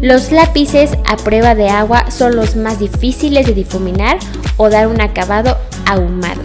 los 0.00 0.30
lápices 0.30 0.92
a 1.08 1.16
prueba 1.16 1.56
de 1.56 1.70
agua 1.70 2.08
son 2.08 2.36
los 2.36 2.54
más 2.54 2.78
difíciles 2.78 3.46
de 3.46 3.54
difuminar 3.54 4.18
o 4.58 4.70
dar 4.70 4.86
un 4.86 5.00
acabado 5.00 5.56
ahumado. 5.86 6.40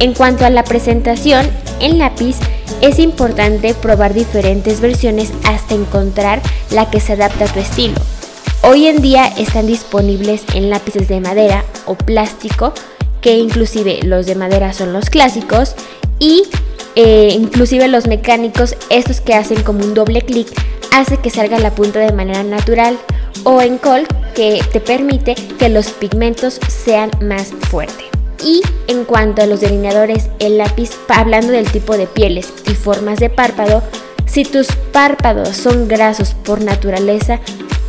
En 0.00 0.12
cuanto 0.12 0.44
a 0.44 0.50
la 0.50 0.64
presentación, 0.64 1.48
en 1.78 2.00
lápiz 2.00 2.36
es 2.80 2.98
importante 2.98 3.74
probar 3.74 4.14
diferentes 4.14 4.80
versiones 4.80 5.32
hasta 5.44 5.74
encontrar 5.74 6.40
la 6.70 6.90
que 6.90 7.00
se 7.00 7.12
adapta 7.12 7.44
a 7.44 7.52
tu 7.52 7.60
estilo. 7.60 7.98
Hoy 8.62 8.86
en 8.86 9.00
día 9.00 9.26
están 9.26 9.66
disponibles 9.66 10.42
en 10.54 10.70
lápices 10.70 11.08
de 11.08 11.20
madera 11.20 11.64
o 11.86 11.94
plástico, 11.94 12.74
que 13.20 13.38
inclusive 13.38 14.00
los 14.02 14.26
de 14.26 14.34
madera 14.34 14.72
son 14.72 14.92
los 14.92 15.10
clásicos, 15.10 15.74
y 16.18 16.44
eh, 16.96 17.30
inclusive 17.32 17.88
los 17.88 18.06
mecánicos, 18.06 18.76
estos 18.90 19.20
que 19.20 19.34
hacen 19.34 19.62
como 19.62 19.84
un 19.84 19.94
doble 19.94 20.22
clic, 20.22 20.48
hace 20.92 21.16
que 21.16 21.30
salga 21.30 21.58
la 21.58 21.74
punta 21.74 22.00
de 22.00 22.12
manera 22.12 22.42
natural, 22.42 22.98
o 23.44 23.62
en 23.62 23.78
col, 23.78 24.06
que 24.34 24.62
te 24.72 24.80
permite 24.80 25.34
que 25.34 25.68
los 25.68 25.90
pigmentos 25.92 26.60
sean 26.68 27.10
más 27.20 27.52
fuertes. 27.70 28.09
Y 28.42 28.62
en 28.86 29.04
cuanto 29.04 29.42
a 29.42 29.46
los 29.46 29.60
delineadores, 29.60 30.30
el 30.38 30.58
lápiz, 30.58 30.90
hablando 31.08 31.52
del 31.52 31.70
tipo 31.70 31.96
de 31.96 32.06
pieles 32.06 32.52
y 32.66 32.74
formas 32.74 33.18
de 33.18 33.30
párpado, 33.30 33.82
si 34.26 34.44
tus 34.44 34.68
párpados 34.92 35.56
son 35.56 35.88
grasos 35.88 36.34
por 36.34 36.62
naturaleza, 36.62 37.40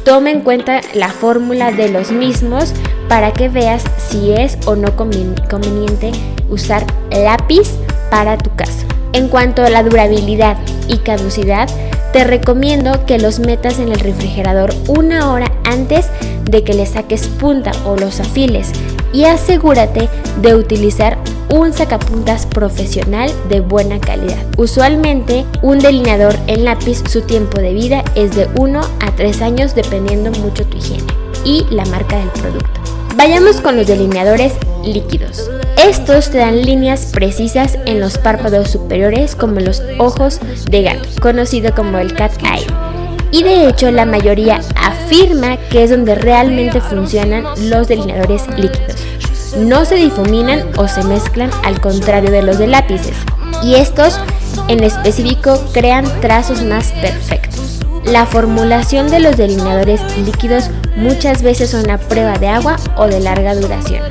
Toma 0.04 0.32
en 0.32 0.42
cuenta 0.42 0.82
la 0.96 1.10
fórmula 1.10 1.72
de 1.72 1.90
los 1.90 2.12
mismos 2.12 2.74
para 3.08 3.34
que 3.34 3.50
veas 3.50 3.84
si 3.98 4.32
es 4.32 4.58
o 4.66 4.76
no 4.76 4.96
conveniente 4.96 6.12
usar 6.50 6.86
lápiz 7.12 7.70
para 8.10 8.38
tu 8.38 8.50
caso. 8.56 8.88
En 9.14 9.28
cuanto 9.28 9.62
a 9.62 9.70
la 9.70 9.84
durabilidad 9.84 10.58
y 10.88 10.98
caducidad, 10.98 11.70
te 12.14 12.24
recomiendo 12.24 13.06
que 13.06 13.20
los 13.20 13.40
metas 13.40 13.78
en 13.78 13.90
el 13.90 14.00
refrigerador 14.00 14.74
una 14.88 15.32
hora 15.32 15.52
antes 15.66 16.08
de 16.46 16.64
que 16.64 16.74
le 16.74 16.86
saques 16.86 17.28
punta 17.28 17.72
o 17.86 17.96
los 17.96 18.20
afiles 18.20 18.72
y 19.14 19.26
asegúrate 19.26 20.10
de 20.42 20.56
utilizar 20.56 21.18
un 21.50 21.74
sacapuntas 21.74 22.46
profesional 22.46 23.30
de 23.50 23.60
buena 23.60 24.00
calidad. 24.00 24.46
Usualmente 24.58 25.46
un 25.62 25.80
delineador 25.80 26.36
en 26.48 26.64
lápiz 26.66 27.04
su 27.10 27.22
tiempo 27.22 27.60
de 27.60 27.74
vida 27.74 28.04
es 28.16 28.36
de 28.36 28.48
1 28.56 28.82
a 29.00 29.16
3 29.16 29.42
años 29.42 29.76
dependiendo 29.76 30.32
mucho 30.40 30.66
tu 30.66 30.78
higiene 30.78 31.04
y 31.44 31.66
la 31.70 31.86
marca 31.86 32.18
del 32.18 32.30
producto. 32.30 32.82
Vayamos 33.16 33.60
con 33.60 33.76
los 33.76 33.88
delineadores 33.88 34.54
líquidos. 34.86 35.50
Estos 35.86 36.30
te 36.30 36.38
dan 36.38 36.62
líneas 36.62 37.12
precisas 37.12 37.78
en 37.86 38.00
los 38.00 38.18
párpados 38.18 38.70
superiores 38.70 39.36
como 39.36 39.60
los 39.60 39.82
ojos 40.00 40.40
de 40.70 40.84
gato, 40.84 41.10
conocido 41.22 41.74
como 41.76 41.98
el 41.98 42.14
cat 42.14 42.32
eye. 42.44 42.91
Y 43.32 43.44
de 43.44 43.70
hecho 43.70 43.92
la 43.92 44.06
mayoría 44.06 44.60
afirma 44.76 45.58
que 45.70 45.84
es 45.84 45.90
donde 45.90 46.16
realmente 46.16 46.82
funcionan 46.82 47.46
los 47.70 47.88
delineadores 47.88 48.48
líquidos 48.58 49.12
no 49.58 49.86
se 49.86 49.96
difuminan 49.96 50.64
o 50.78 50.88
se 50.88 51.04
mezclan 51.04 51.52
al 51.64 51.80
contrario 51.82 52.32
de 52.32 52.42
los 52.42 52.58
de 52.58 52.68
lápices, 52.68 53.18
y 53.64 53.76
estos 53.76 54.20
en 54.68 54.84
específico 54.84 55.62
crean 55.74 56.06
trazos 56.22 56.64
más 56.64 56.92
perfectos. 56.94 57.80
La 58.06 58.26
formulación 58.26 59.10
de 59.10 59.20
los 59.20 59.38
delineadores 59.38 60.02
líquidos 60.18 60.70
muchas 60.96 61.44
veces 61.44 61.70
son 61.70 61.90
a 61.90 61.98
prueba 61.98 62.38
de 62.38 62.48
agua 62.48 62.78
o 62.98 63.08
de 63.08 63.20
larga 63.20 63.56
duración. 63.56 64.02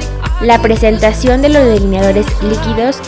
La 0.40 0.62
presentación 0.62 1.42
de 1.42 1.48
los 1.48 1.64
delineadores 1.64 2.26
líquidos 2.42 2.98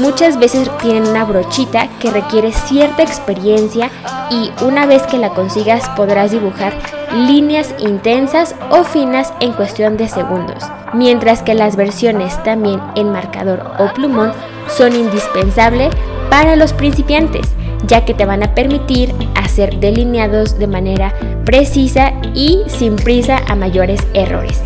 muchas 0.00 0.38
veces 0.38 0.70
tienen 0.80 1.06
una 1.06 1.24
brochita 1.24 1.88
que 1.98 2.10
requiere 2.10 2.52
cierta 2.52 3.02
experiencia 3.02 3.90
y 4.30 4.50
una 4.64 4.86
vez 4.86 5.02
que 5.02 5.18
la 5.18 5.30
consigas 5.30 5.88
podrás 5.90 6.30
dibujar 6.30 6.72
líneas 7.14 7.74
intensas 7.78 8.54
o 8.70 8.84
finas 8.84 9.32
en 9.40 9.52
cuestión 9.52 9.96
de 9.96 10.08
segundos, 10.08 10.64
mientras 10.94 11.42
que 11.42 11.54
las 11.54 11.76
versiones 11.76 12.42
también 12.42 12.80
en 12.94 13.12
marcador 13.12 13.72
o 13.78 13.92
plumón 13.92 14.32
son 14.68 14.94
indispensables 14.94 15.92
para 16.30 16.56
los 16.56 16.72
principiantes, 16.72 17.48
ya 17.86 18.04
que 18.04 18.14
te 18.14 18.24
van 18.24 18.42
a 18.42 18.54
permitir 18.54 19.12
hacer 19.34 19.80
delineados 19.80 20.58
de 20.58 20.66
manera 20.66 21.12
precisa 21.44 22.12
y 22.34 22.62
sin 22.68 22.96
prisa 22.96 23.40
a 23.48 23.56
mayores 23.56 24.00
errores. 24.14 24.62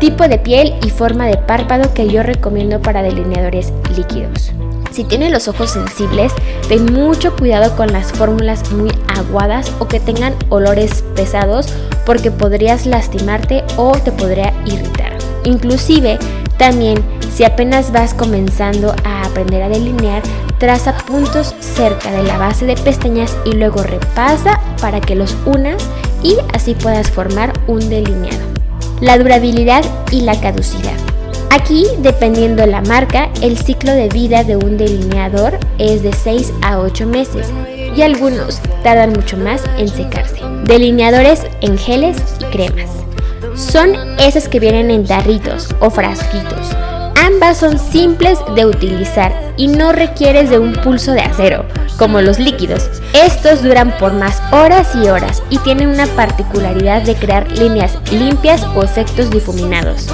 Tipo 0.00 0.26
de 0.26 0.38
piel 0.38 0.74
y 0.84 0.90
forma 0.90 1.26
de 1.26 1.36
párpado 1.36 1.94
que 1.94 2.08
yo 2.08 2.22
recomiendo 2.22 2.80
para 2.80 3.02
delineadores 3.02 3.72
líquidos. 3.94 4.52
Si 4.92 5.04
tienen 5.04 5.32
los 5.32 5.48
ojos 5.48 5.70
sensibles, 5.70 6.32
ten 6.68 6.92
mucho 6.92 7.34
cuidado 7.34 7.74
con 7.76 7.92
las 7.92 8.12
fórmulas 8.12 8.70
muy 8.72 8.90
aguadas 9.08 9.72
o 9.78 9.88
que 9.88 10.00
tengan 10.00 10.34
olores 10.50 11.02
pesados 11.16 11.66
porque 12.04 12.30
podrías 12.30 12.84
lastimarte 12.84 13.64
o 13.76 13.92
te 13.92 14.12
podría 14.12 14.52
irritar. 14.66 15.16
Inclusive, 15.44 16.18
también 16.58 17.02
si 17.32 17.44
apenas 17.44 17.90
vas 17.90 18.12
comenzando 18.12 18.94
a 19.04 19.24
aprender 19.24 19.62
a 19.62 19.70
delinear, 19.70 20.22
traza 20.58 20.94
puntos 20.98 21.54
cerca 21.60 22.12
de 22.12 22.22
la 22.22 22.36
base 22.36 22.66
de 22.66 22.76
pestañas 22.76 23.36
y 23.46 23.52
luego 23.52 23.82
repasa 23.82 24.60
para 24.80 25.00
que 25.00 25.14
los 25.14 25.34
unas 25.46 25.82
y 26.22 26.36
así 26.52 26.74
puedas 26.74 27.10
formar 27.10 27.54
un 27.66 27.88
delineado. 27.88 28.44
La 29.00 29.16
durabilidad 29.16 29.82
y 30.10 30.20
la 30.20 30.38
caducidad. 30.38 31.11
Aquí, 31.54 31.86
dependiendo 31.98 32.64
la 32.64 32.80
marca, 32.80 33.28
el 33.42 33.58
ciclo 33.58 33.92
de 33.92 34.08
vida 34.08 34.42
de 34.42 34.56
un 34.56 34.78
delineador 34.78 35.58
es 35.76 36.02
de 36.02 36.14
6 36.14 36.50
a 36.62 36.78
8 36.78 37.06
meses 37.06 37.48
y 37.94 38.00
algunos 38.00 38.58
tardan 38.82 39.12
mucho 39.12 39.36
más 39.36 39.62
en 39.76 39.88
secarse. 39.88 40.40
Delineadores 40.64 41.42
en 41.60 41.76
geles 41.76 42.16
y 42.40 42.44
cremas. 42.44 42.88
Son 43.54 43.94
esos 44.18 44.48
que 44.48 44.60
vienen 44.60 44.90
en 44.90 45.04
tarritos 45.04 45.68
o 45.80 45.90
frasquitos. 45.90 46.74
Ambas 47.22 47.58
son 47.58 47.78
simples 47.78 48.38
de 48.56 48.64
utilizar 48.64 49.30
y 49.58 49.66
no 49.66 49.92
requieres 49.92 50.48
de 50.48 50.58
un 50.58 50.72
pulso 50.72 51.12
de 51.12 51.20
acero, 51.20 51.66
como 51.98 52.22
los 52.22 52.38
líquidos. 52.38 52.88
Estos 53.12 53.62
duran 53.62 53.94
por 53.98 54.14
más 54.14 54.40
horas 54.52 54.94
y 54.94 55.06
horas 55.06 55.42
y 55.50 55.58
tienen 55.58 55.88
una 55.88 56.06
particularidad 56.06 57.02
de 57.02 57.14
crear 57.14 57.52
líneas 57.52 57.98
limpias 58.10 58.66
o 58.74 58.82
efectos 58.82 59.30
difuminados. 59.30 60.08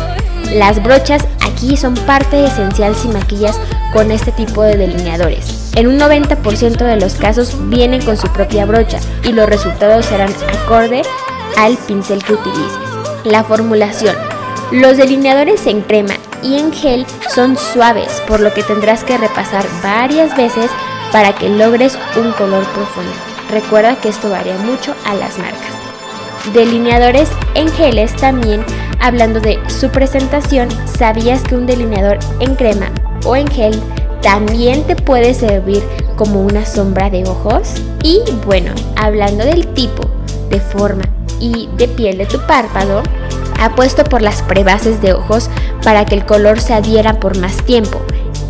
Las 0.53 0.83
brochas 0.83 1.27
aquí 1.47 1.77
son 1.77 1.95
parte 1.95 2.43
esencial 2.45 2.95
si 2.97 3.09
maquillas 3.09 3.61
con 3.93 4.11
este 4.11 4.33
tipo 4.33 4.63
de 4.63 4.77
delineadores. 4.77 5.73
En 5.75 5.87
un 5.87 5.99
90% 5.99 6.79
de 6.79 6.97
los 6.97 7.15
casos 7.17 7.55
vienen 7.69 8.03
con 8.03 8.17
su 8.17 8.29
propia 8.29 8.65
brocha 8.65 8.99
y 9.25 9.33
los 9.33 9.49
resultados 9.49 10.07
serán 10.07 10.33
acorde 10.63 11.03
al 11.59 11.77
pincel 11.77 12.25
que 12.25 12.33
utilices. 12.33 12.79
La 13.25 13.45
formulación. 13.45 14.17
Los 14.73 14.97
delineadores 14.97 15.67
en 15.67 15.83
crema 15.83 16.15
y 16.43 16.59
en 16.59 16.73
gel 16.73 17.07
son 17.35 17.57
suaves, 17.57 18.23
por 18.27 18.41
lo 18.41 18.53
que 18.55 18.63
tendrás 18.63 19.05
que 19.05 19.19
repasar 19.19 19.67
varias 19.83 20.35
veces 20.37 20.71
para 21.13 21.35
que 21.35 21.49
logres 21.51 21.99
un 22.17 22.33
color 22.33 22.65
profundo. 22.73 23.13
Recuerda 23.51 23.97
que 23.97 24.09
esto 24.09 24.31
varía 24.31 24.57
mucho 24.57 24.95
a 25.05 25.15
las 25.15 25.39
marcas. 25.39 25.78
Delineadores 26.53 27.29
en 27.55 27.69
geles 27.69 28.15
también 28.17 28.65
Hablando 29.01 29.41
de 29.41 29.59
su 29.69 29.91
presentación, 29.91 30.69
¿sabías 30.99 31.43
que 31.43 31.55
un 31.55 31.67
delineador 31.67 32.19
en 32.41 32.57
crema 32.57 32.91
o 33.25 33.37
en 33.37 33.47
gel 33.47 33.81
también 34.23 34.83
te 34.85 34.97
puede 34.97 35.35
servir 35.35 35.83
como 36.17 36.43
una 36.43 36.67
sombra 36.67 37.09
de 37.09 37.23
ojos? 37.25 37.75
Y 38.03 38.21
bueno, 38.45 38.73
hablando 38.97 39.45
del 39.45 39.69
tipo, 39.75 40.03
de 40.51 40.61
forma 40.61 41.05
y 41.39 41.69
de 41.77 41.87
piel 41.87 42.19
de 42.19 42.27
tu 42.27 42.41
párpado, 42.41 43.05
apuesto 43.61 44.03
por 44.03 44.21
las 44.21 44.43
prebases 44.43 45.01
de 45.01 45.13
ojos 45.13 45.49
para 45.85 46.05
que 46.05 46.17
el 46.17 46.27
color 46.27 46.59
se 46.61 46.75
adhiera 46.75 47.21
por 47.21 47.39
más 47.39 47.57
tiempo. 47.65 48.01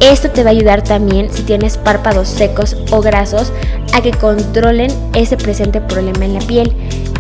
Esto 0.00 0.30
te 0.30 0.44
va 0.44 0.50
a 0.50 0.52
ayudar 0.52 0.82
también 0.82 1.30
si 1.30 1.42
tienes 1.42 1.76
párpados 1.76 2.28
secos 2.28 2.76
o 2.90 3.02
grasos 3.02 3.52
a 3.92 4.00
que 4.00 4.12
controlen 4.12 4.90
ese 5.14 5.36
presente 5.36 5.80
problema 5.80 6.24
en 6.24 6.34
la 6.34 6.40
piel. 6.40 6.74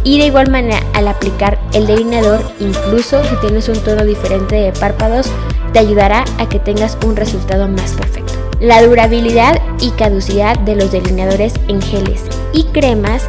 Y 0.04 0.18
de 0.18 0.26
igual 0.26 0.50
manera, 0.50 0.80
al 0.94 1.08
aplicar 1.08 1.58
el 1.72 1.86
delineador, 1.86 2.40
incluso 2.60 3.22
si 3.24 3.36
tienes 3.40 3.68
un 3.68 3.78
tono 3.80 4.04
diferente 4.04 4.56
de 4.56 4.72
párpados, 4.72 5.30
te 5.72 5.78
ayudará 5.78 6.24
a 6.38 6.48
que 6.48 6.58
tengas 6.58 6.96
un 7.04 7.16
resultado 7.16 7.68
más 7.68 7.92
perfecto. 7.92 8.32
La 8.60 8.82
durabilidad 8.82 9.60
y 9.80 9.90
caducidad 9.90 10.58
de 10.58 10.76
los 10.76 10.90
delineadores 10.90 11.54
en 11.68 11.80
geles 11.80 12.22
y 12.52 12.64
cremas. 12.64 13.28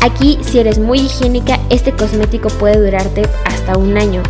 Aquí, 0.00 0.38
si 0.42 0.58
eres 0.58 0.78
muy 0.78 1.00
higiénica, 1.00 1.58
este 1.70 1.92
cosmético 1.92 2.48
puede 2.48 2.82
durarte 2.82 3.22
hasta 3.44 3.76
un 3.76 3.96
año. 3.96 4.22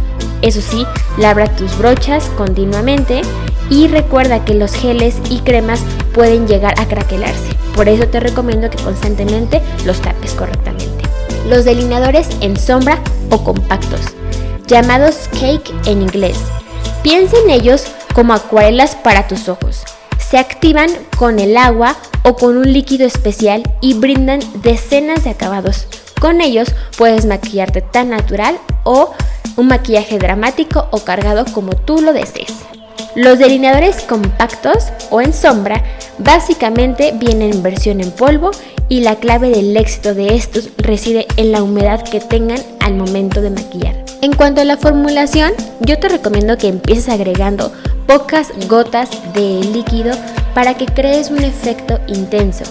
Eso 0.42 0.61
sí, 0.61 0.85
labra 1.18 1.47
tus 1.57 1.77
brochas 1.79 2.25
continuamente 2.37 3.23
y 3.71 3.87
recuerda 3.87 4.45
que 4.45 4.55
los 4.55 4.75
geles 4.75 5.16
y 5.31 5.38
cremas 5.40 5.83
pueden 6.12 6.49
llegar 6.49 6.75
a 6.81 6.87
craquelarse. 6.87 7.51
Por 7.77 7.88
eso 7.88 8.07
te 8.09 8.21
recomiendo 8.21 8.68
que 8.68 8.83
constantemente 8.83 9.62
los 9.85 10.01
tapes 10.01 10.35
correctamente 10.35 11.01
los 11.48 11.64
delineadores 11.64 12.28
en 12.40 12.57
sombra 12.57 12.98
o 13.31 13.42
compactos, 13.44 14.00
llamados 14.66 15.28
cake 15.33 15.72
en 15.87 16.02
inglés. 16.02 16.38
Piensa 17.02 17.37
en 17.44 17.50
ellos 17.50 17.85
como 18.14 18.33
acuarelas 18.35 18.94
para 18.96 19.26
tus 19.26 19.48
ojos. 19.48 19.85
Se 20.18 20.38
activan 20.38 20.88
con 21.18 21.38
el 21.40 21.57
agua 21.57 21.96
o 22.22 22.37
con 22.37 22.57
un 22.57 22.72
líquido 22.72 23.07
especial 23.07 23.62
y 23.81 23.94
brindan 23.94 24.40
decenas 24.62 25.24
de 25.24 25.31
acabados. 25.31 25.87
Con 26.20 26.40
ellos 26.40 26.68
puedes 26.96 27.26
maquillarte 27.26 27.83
tan 27.83 28.11
natural 28.11 28.59
o 28.85 29.12
un 29.57 29.66
maquillaje 29.66 30.18
dramático 30.18 30.88
o 30.90 31.00
cargado 31.00 31.44
como 31.52 31.74
tú 31.74 32.00
lo 32.00 32.12
desees. 32.12 32.55
Los 33.14 33.38
delineadores 33.38 34.02
compactos 34.02 34.87
o 35.11 35.20
en 35.20 35.35
sombra 35.35 35.83
básicamente 36.18 37.12
vienen 37.14 37.52
en 37.52 37.62
versión 37.62 38.00
en 38.00 38.11
polvo 38.11 38.52
y 38.92 39.00
la 39.00 39.16
clave 39.16 39.48
del 39.48 39.74
éxito 39.74 40.12
de 40.12 40.35
estos 40.35 40.68
reside 40.76 41.26
en 41.38 41.50
la 41.50 41.62
humedad 41.62 42.02
que 42.02 42.20
tengan 42.20 42.61
al 42.81 42.92
momento 42.92 43.40
de 43.40 43.48
maquillar. 43.48 44.05
En 44.20 44.35
cuanto 44.35 44.61
a 44.61 44.66
la 44.66 44.76
formulación, 44.76 45.52
yo 45.81 45.98
te 45.98 46.11
recomiendo 46.11 46.59
que 46.59 46.68
empieces 46.68 47.09
agregando 47.09 47.72
pocas 48.07 48.52
gotas 48.68 49.09
de 49.33 49.64
líquido 49.72 50.12
para 50.52 50.74
que 50.74 50.85
crees 50.85 51.31
un 51.31 51.42
efecto 51.42 52.00
intenso 52.07 52.64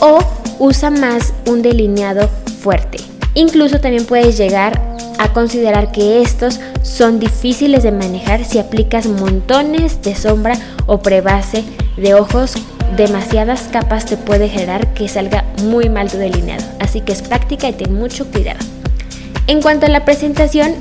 o 0.00 0.18
usa 0.58 0.90
más 0.90 1.32
un 1.46 1.62
delineado 1.62 2.28
fuerte. 2.60 2.98
Incluso 3.32 3.80
también 3.80 4.04
puedes 4.04 4.36
llegar 4.36 4.78
a 5.18 5.32
considerar 5.32 5.90
que 5.90 6.20
estos 6.20 6.60
son 6.82 7.18
difíciles 7.18 7.82
de 7.82 7.92
manejar 7.92 8.44
si 8.44 8.58
aplicas 8.58 9.06
montones 9.06 10.02
de 10.02 10.16
sombra 10.16 10.54
o 10.84 10.98
prebase 10.98 11.64
de 11.96 12.12
ojos. 12.12 12.56
Demasiadas 12.96 13.70
capas 13.72 14.04
te 14.04 14.18
puede 14.18 14.50
generar 14.50 14.92
que 14.92 15.08
salga 15.08 15.44
muy 15.64 15.88
mal 15.88 16.10
tu 16.10 16.18
delineado, 16.18 16.62
así 16.78 17.00
que 17.00 17.12
es 17.12 17.22
práctica 17.22 17.66
y 17.66 17.72
ten 17.72 17.94
mucho 17.94 18.30
cuidado. 18.30 18.58
En 19.46 19.62
cuanto 19.62 19.86
a 19.86 19.88
la 19.88 20.04
presentación, 20.04 20.74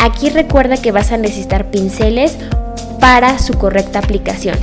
aquí 0.00 0.30
recuerda 0.30 0.76
que 0.76 0.90
vas 0.90 1.12
a 1.12 1.16
necesitar 1.16 1.70
pinceles 1.70 2.36
para 2.98 3.38
su 3.38 3.54
correcta 3.54 4.00
aplicación, 4.00 4.56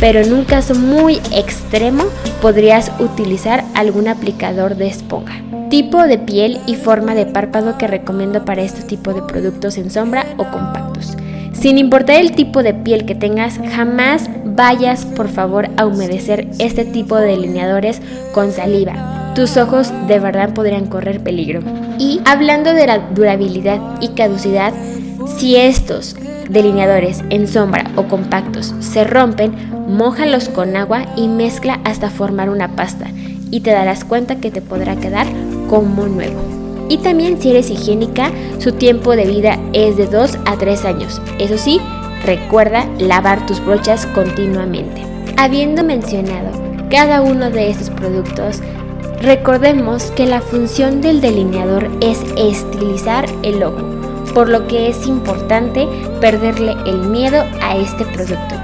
pero 0.00 0.20
en 0.20 0.32
un 0.32 0.44
caso 0.44 0.74
muy 0.74 1.20
extremo 1.32 2.04
podrías 2.40 2.92
utilizar 2.98 3.62
algún 3.74 4.08
aplicador 4.08 4.76
de 4.76 4.86
esponja. 4.86 5.42
Tipo 5.68 6.04
de 6.04 6.16
piel 6.16 6.60
y 6.66 6.76
forma 6.76 7.14
de 7.14 7.26
párpado 7.26 7.76
que 7.76 7.86
recomiendo 7.86 8.46
para 8.46 8.62
este 8.62 8.80
tipo 8.82 9.12
de 9.12 9.20
productos 9.20 9.76
en 9.76 9.90
sombra 9.90 10.24
o 10.38 10.50
compactos. 10.50 11.14
Sin 11.60 11.76
importar 11.76 12.20
el 12.20 12.36
tipo 12.36 12.62
de 12.62 12.72
piel 12.72 13.04
que 13.04 13.16
tengas, 13.16 13.58
jamás 13.74 14.30
vayas 14.44 15.04
por 15.04 15.28
favor 15.28 15.68
a 15.76 15.86
humedecer 15.86 16.46
este 16.60 16.84
tipo 16.84 17.16
de 17.16 17.26
delineadores 17.26 18.00
con 18.32 18.52
saliva. 18.52 19.32
Tus 19.34 19.56
ojos 19.56 19.92
de 20.06 20.20
verdad 20.20 20.54
podrían 20.54 20.86
correr 20.86 21.20
peligro. 21.20 21.60
Y 21.98 22.20
hablando 22.24 22.72
de 22.74 22.86
la 22.86 22.98
durabilidad 23.10 23.80
y 24.00 24.10
caducidad, 24.10 24.72
si 25.26 25.56
estos 25.56 26.14
delineadores 26.48 27.24
en 27.30 27.48
sombra 27.48 27.90
o 27.96 28.04
compactos 28.04 28.72
se 28.78 29.02
rompen, 29.02 29.52
mójalos 29.88 30.48
con 30.48 30.76
agua 30.76 31.06
y 31.16 31.26
mezcla 31.26 31.80
hasta 31.82 32.08
formar 32.08 32.50
una 32.50 32.76
pasta 32.76 33.08
y 33.50 33.60
te 33.60 33.72
darás 33.72 34.04
cuenta 34.04 34.36
que 34.36 34.52
te 34.52 34.62
podrá 34.62 34.94
quedar 34.94 35.26
como 35.68 36.06
nuevo. 36.06 36.57
Y 36.88 36.98
también 36.98 37.40
si 37.40 37.50
eres 37.50 37.70
higiénica, 37.70 38.30
su 38.58 38.72
tiempo 38.72 39.14
de 39.14 39.26
vida 39.26 39.58
es 39.72 39.96
de 39.96 40.06
2 40.06 40.38
a 40.46 40.56
3 40.56 40.84
años. 40.84 41.20
Eso 41.38 41.58
sí, 41.58 41.80
recuerda 42.24 42.86
lavar 42.98 43.46
tus 43.46 43.64
brochas 43.64 44.06
continuamente. 44.06 45.02
Habiendo 45.36 45.84
mencionado 45.84 46.50
cada 46.90 47.20
uno 47.20 47.50
de 47.50 47.70
estos 47.70 47.90
productos, 47.90 48.60
recordemos 49.20 50.10
que 50.12 50.26
la 50.26 50.40
función 50.40 51.00
del 51.00 51.20
delineador 51.20 51.90
es 52.00 52.20
estilizar 52.36 53.26
el 53.42 53.62
ojo, 53.62 53.82
por 54.34 54.48
lo 54.48 54.66
que 54.66 54.88
es 54.88 55.06
importante 55.06 55.86
perderle 56.20 56.74
el 56.86 57.08
miedo 57.08 57.44
a 57.60 57.76
este 57.76 58.04
producto. 58.06 58.54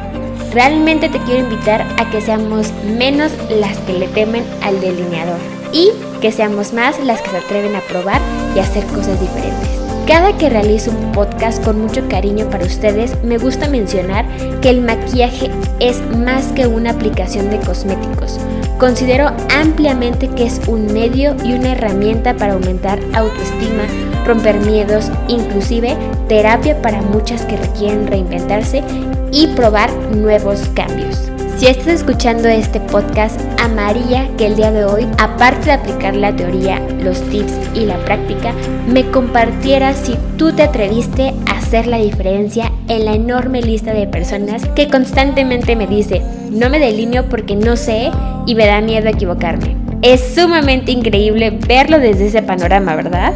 Realmente 0.52 1.08
te 1.08 1.18
quiero 1.20 1.44
invitar 1.44 1.82
a 1.98 2.10
que 2.10 2.20
seamos 2.20 2.72
menos 2.96 3.32
las 3.50 3.76
que 3.78 3.92
le 3.92 4.08
temen 4.08 4.44
al 4.62 4.80
delineador 4.80 5.38
y 5.72 5.90
que 6.24 6.32
seamos 6.32 6.72
más 6.72 6.98
las 7.04 7.20
que 7.20 7.28
se 7.28 7.36
atreven 7.36 7.76
a 7.76 7.82
probar 7.82 8.18
y 8.56 8.58
hacer 8.58 8.82
cosas 8.86 9.20
diferentes. 9.20 9.68
Cada 10.06 10.34
que 10.38 10.48
realizo 10.48 10.90
un 10.90 11.12
podcast 11.12 11.62
con 11.62 11.78
mucho 11.78 12.08
cariño 12.08 12.48
para 12.48 12.64
ustedes, 12.64 13.22
me 13.22 13.36
gusta 13.36 13.68
mencionar 13.68 14.24
que 14.62 14.70
el 14.70 14.80
maquillaje 14.80 15.50
es 15.80 16.00
más 16.16 16.46
que 16.52 16.66
una 16.66 16.92
aplicación 16.92 17.50
de 17.50 17.58
cosméticos. 17.60 18.40
Considero 18.78 19.32
ampliamente 19.54 20.28
que 20.28 20.46
es 20.46 20.62
un 20.66 20.86
medio 20.94 21.36
y 21.44 21.52
una 21.52 21.72
herramienta 21.72 22.34
para 22.34 22.54
aumentar 22.54 22.98
autoestima, 23.12 23.84
romper 24.24 24.58
miedos, 24.60 25.10
inclusive 25.28 25.94
terapia 26.26 26.80
para 26.80 27.02
muchas 27.02 27.44
que 27.44 27.58
requieren 27.58 28.06
reinventarse 28.06 28.82
y 29.30 29.48
probar 29.48 29.92
nuevos 30.16 30.70
cambios. 30.74 31.33
Si 31.56 31.68
estás 31.68 31.86
escuchando 31.86 32.48
este 32.48 32.80
podcast, 32.80 33.40
amaría 33.60 34.28
que 34.36 34.46
el 34.46 34.56
día 34.56 34.72
de 34.72 34.84
hoy, 34.84 35.06
aparte 35.18 35.66
de 35.66 35.72
aplicar 35.72 36.16
la 36.16 36.34
teoría, 36.34 36.80
los 37.00 37.22
tips 37.30 37.52
y 37.74 37.86
la 37.86 37.96
práctica, 38.04 38.52
me 38.88 39.08
compartieras 39.10 39.96
si 39.96 40.16
tú 40.36 40.52
te 40.52 40.64
atreviste 40.64 41.32
a 41.46 41.58
hacer 41.58 41.86
la 41.86 41.98
diferencia 41.98 42.72
en 42.88 43.04
la 43.04 43.14
enorme 43.14 43.62
lista 43.62 43.94
de 43.94 44.08
personas 44.08 44.66
que 44.74 44.88
constantemente 44.88 45.76
me 45.76 45.86
dice, 45.86 46.22
no 46.50 46.68
me 46.70 46.80
delineo 46.80 47.28
porque 47.28 47.54
no 47.54 47.76
sé 47.76 48.10
y 48.46 48.56
me 48.56 48.66
da 48.66 48.80
miedo 48.80 49.08
equivocarme. 49.08 49.76
Es 50.02 50.34
sumamente 50.34 50.90
increíble 50.90 51.50
verlo 51.50 52.00
desde 52.00 52.26
ese 52.26 52.42
panorama, 52.42 52.96
¿verdad? 52.96 53.32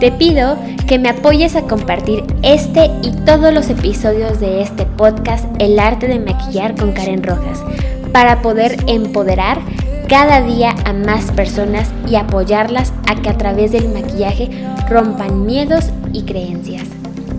Te 0.00 0.10
pido 0.10 0.58
que 0.90 0.98
me 0.98 1.10
apoyes 1.10 1.54
a 1.54 1.62
compartir 1.68 2.24
este 2.42 2.90
y 3.04 3.12
todos 3.24 3.54
los 3.54 3.70
episodios 3.70 4.40
de 4.40 4.60
este 4.60 4.86
podcast 4.86 5.44
El 5.60 5.78
arte 5.78 6.08
de 6.08 6.18
maquillar 6.18 6.74
con 6.74 6.90
Karen 6.90 7.22
Rojas 7.22 7.62
para 8.12 8.42
poder 8.42 8.76
empoderar 8.88 9.60
cada 10.08 10.42
día 10.42 10.74
a 10.84 10.92
más 10.92 11.30
personas 11.30 11.92
y 12.08 12.16
apoyarlas 12.16 12.92
a 13.08 13.14
que 13.14 13.28
a 13.28 13.38
través 13.38 13.70
del 13.70 13.88
maquillaje 13.90 14.50
rompan 14.88 15.46
miedos 15.46 15.90
y 16.12 16.24
creencias. 16.24 16.88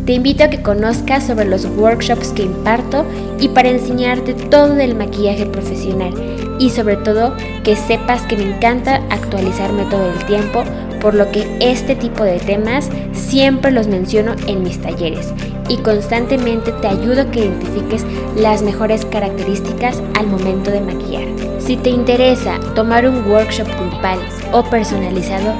Te 0.05 0.13
invito 0.13 0.45
a 0.45 0.49
que 0.49 0.61
conozcas 0.61 1.27
sobre 1.27 1.43
los 1.43 1.65
workshops 1.65 2.29
que 2.29 2.43
imparto 2.43 3.05
y 3.37 3.49
para 3.49 3.67
enseñarte 3.67 4.33
todo 4.33 4.75
del 4.75 4.95
maquillaje 4.95 5.45
profesional 5.45 6.13
y 6.57 6.69
sobre 6.69 6.95
todo 6.95 7.35
que 7.65 7.75
sepas 7.75 8.21
que 8.21 8.37
me 8.37 8.55
encanta 8.55 9.01
actualizarme 9.09 9.83
todo 9.89 10.09
el 10.09 10.25
tiempo, 10.25 10.63
por 11.01 11.15
lo 11.15 11.31
que 11.31 11.57
este 11.59 11.95
tipo 11.95 12.23
de 12.23 12.39
temas 12.39 12.89
siempre 13.13 13.71
los 13.71 13.87
menciono 13.87 14.35
en 14.47 14.63
mis 14.63 14.81
talleres 14.81 15.33
y 15.67 15.77
constantemente 15.77 16.71
te 16.73 16.87
ayudo 16.87 17.21
a 17.21 17.31
que 17.31 17.45
identifiques 17.45 18.05
las 18.35 18.61
mejores 18.61 19.05
características 19.05 20.01
al 20.19 20.27
momento 20.27 20.69
de 20.69 20.81
maquillar. 20.81 21.27
Si 21.59 21.77
te 21.77 21.89
interesa 21.89 22.59
tomar 22.75 23.07
un 23.07 23.25
workshop 23.29 23.67
grupal 23.79 24.19
o 24.51 24.63
personalizado, 24.63 25.53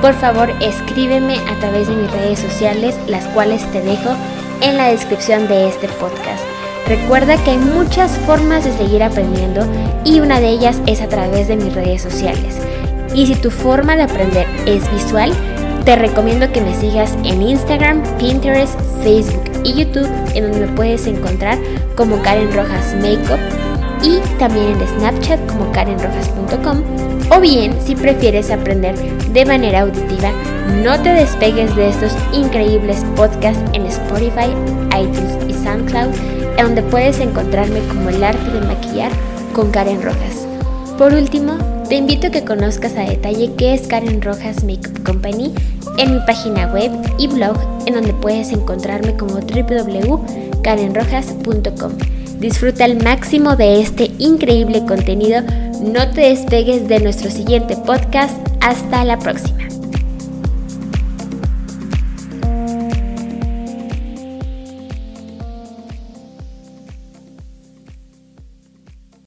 por 0.00 0.14
favor 0.14 0.50
escríbeme 0.60 1.36
a 1.38 1.58
través 1.60 1.88
de 1.88 1.96
mis 1.96 2.10
redes 2.10 2.38
sociales, 2.38 2.98
las 3.08 3.26
cuales 3.28 3.62
te 3.72 3.80
dejo 3.80 4.10
en 4.62 4.76
la 4.76 4.88
descripción 4.88 5.48
de 5.48 5.68
este 5.68 5.88
podcast. 5.88 6.44
Recuerda 6.86 7.36
que 7.44 7.50
hay 7.50 7.58
muchas 7.58 8.12
formas 8.18 8.64
de 8.64 8.72
seguir 8.72 9.02
aprendiendo 9.02 9.66
y 10.04 10.20
una 10.20 10.40
de 10.40 10.48
ellas 10.48 10.80
es 10.86 11.02
a 11.02 11.08
través 11.08 11.48
de 11.48 11.56
mis 11.56 11.74
redes 11.74 12.00
sociales. 12.00 12.56
Y 13.18 13.26
si 13.26 13.34
tu 13.34 13.50
forma 13.50 13.96
de 13.96 14.02
aprender 14.02 14.46
es 14.64 14.88
visual, 14.92 15.32
te 15.84 15.96
recomiendo 15.96 16.52
que 16.52 16.60
me 16.60 16.72
sigas 16.72 17.16
en 17.24 17.42
Instagram, 17.42 18.00
Pinterest, 18.16 18.78
Facebook 19.02 19.42
y 19.64 19.72
YouTube, 19.72 20.08
en 20.34 20.44
donde 20.44 20.66
me 20.66 20.72
puedes 20.74 21.04
encontrar 21.08 21.58
como 21.96 22.22
Karen 22.22 22.52
Rojas 22.52 22.94
Makeup 22.94 23.40
y 24.04 24.20
también 24.38 24.68
en 24.68 24.86
Snapchat 24.86 25.44
como 25.46 25.68
karenrojas.com. 25.72 26.84
O 27.36 27.40
bien, 27.40 27.74
si 27.84 27.96
prefieres 27.96 28.52
aprender 28.52 28.94
de 29.32 29.44
manera 29.44 29.80
auditiva, 29.80 30.30
no 30.84 31.02
te 31.02 31.12
despegues 31.12 31.74
de 31.74 31.88
estos 31.88 32.12
increíbles 32.32 33.04
podcasts 33.16 33.64
en 33.72 33.84
Spotify, 33.86 34.54
iTunes 34.96 35.36
y 35.48 35.54
SoundCloud 35.54 36.14
donde 36.62 36.82
puedes 36.82 37.18
encontrarme 37.18 37.80
como 37.88 38.10
el 38.10 38.22
arte 38.22 38.48
de 38.48 38.60
maquillar 38.60 39.10
con 39.52 39.72
Karen 39.72 40.02
Rojas. 40.02 40.47
Por 40.98 41.14
último, 41.14 41.56
te 41.88 41.94
invito 41.94 42.26
a 42.26 42.30
que 42.30 42.44
conozcas 42.44 42.96
a 42.96 43.02
detalle 43.02 43.52
qué 43.56 43.72
es 43.72 43.86
Karen 43.86 44.20
Rojas 44.20 44.64
Makeup 44.64 45.04
Company 45.04 45.54
en 45.96 46.14
mi 46.14 46.20
página 46.26 46.66
web 46.72 46.90
y 47.18 47.28
blog 47.28 47.56
en 47.86 47.94
donde 47.94 48.12
puedes 48.14 48.50
encontrarme 48.50 49.16
como 49.16 49.34
www.karenrojas.com. 49.34 51.92
Disfruta 52.40 52.84
al 52.84 53.00
máximo 53.00 53.54
de 53.54 53.80
este 53.80 54.10
increíble 54.18 54.84
contenido, 54.86 55.42
no 55.80 56.10
te 56.10 56.22
despegues 56.22 56.88
de 56.88 56.98
nuestro 56.98 57.30
siguiente 57.30 57.76
podcast, 57.76 58.36
hasta 58.60 59.04
la 59.04 59.20
próxima. 59.20 59.67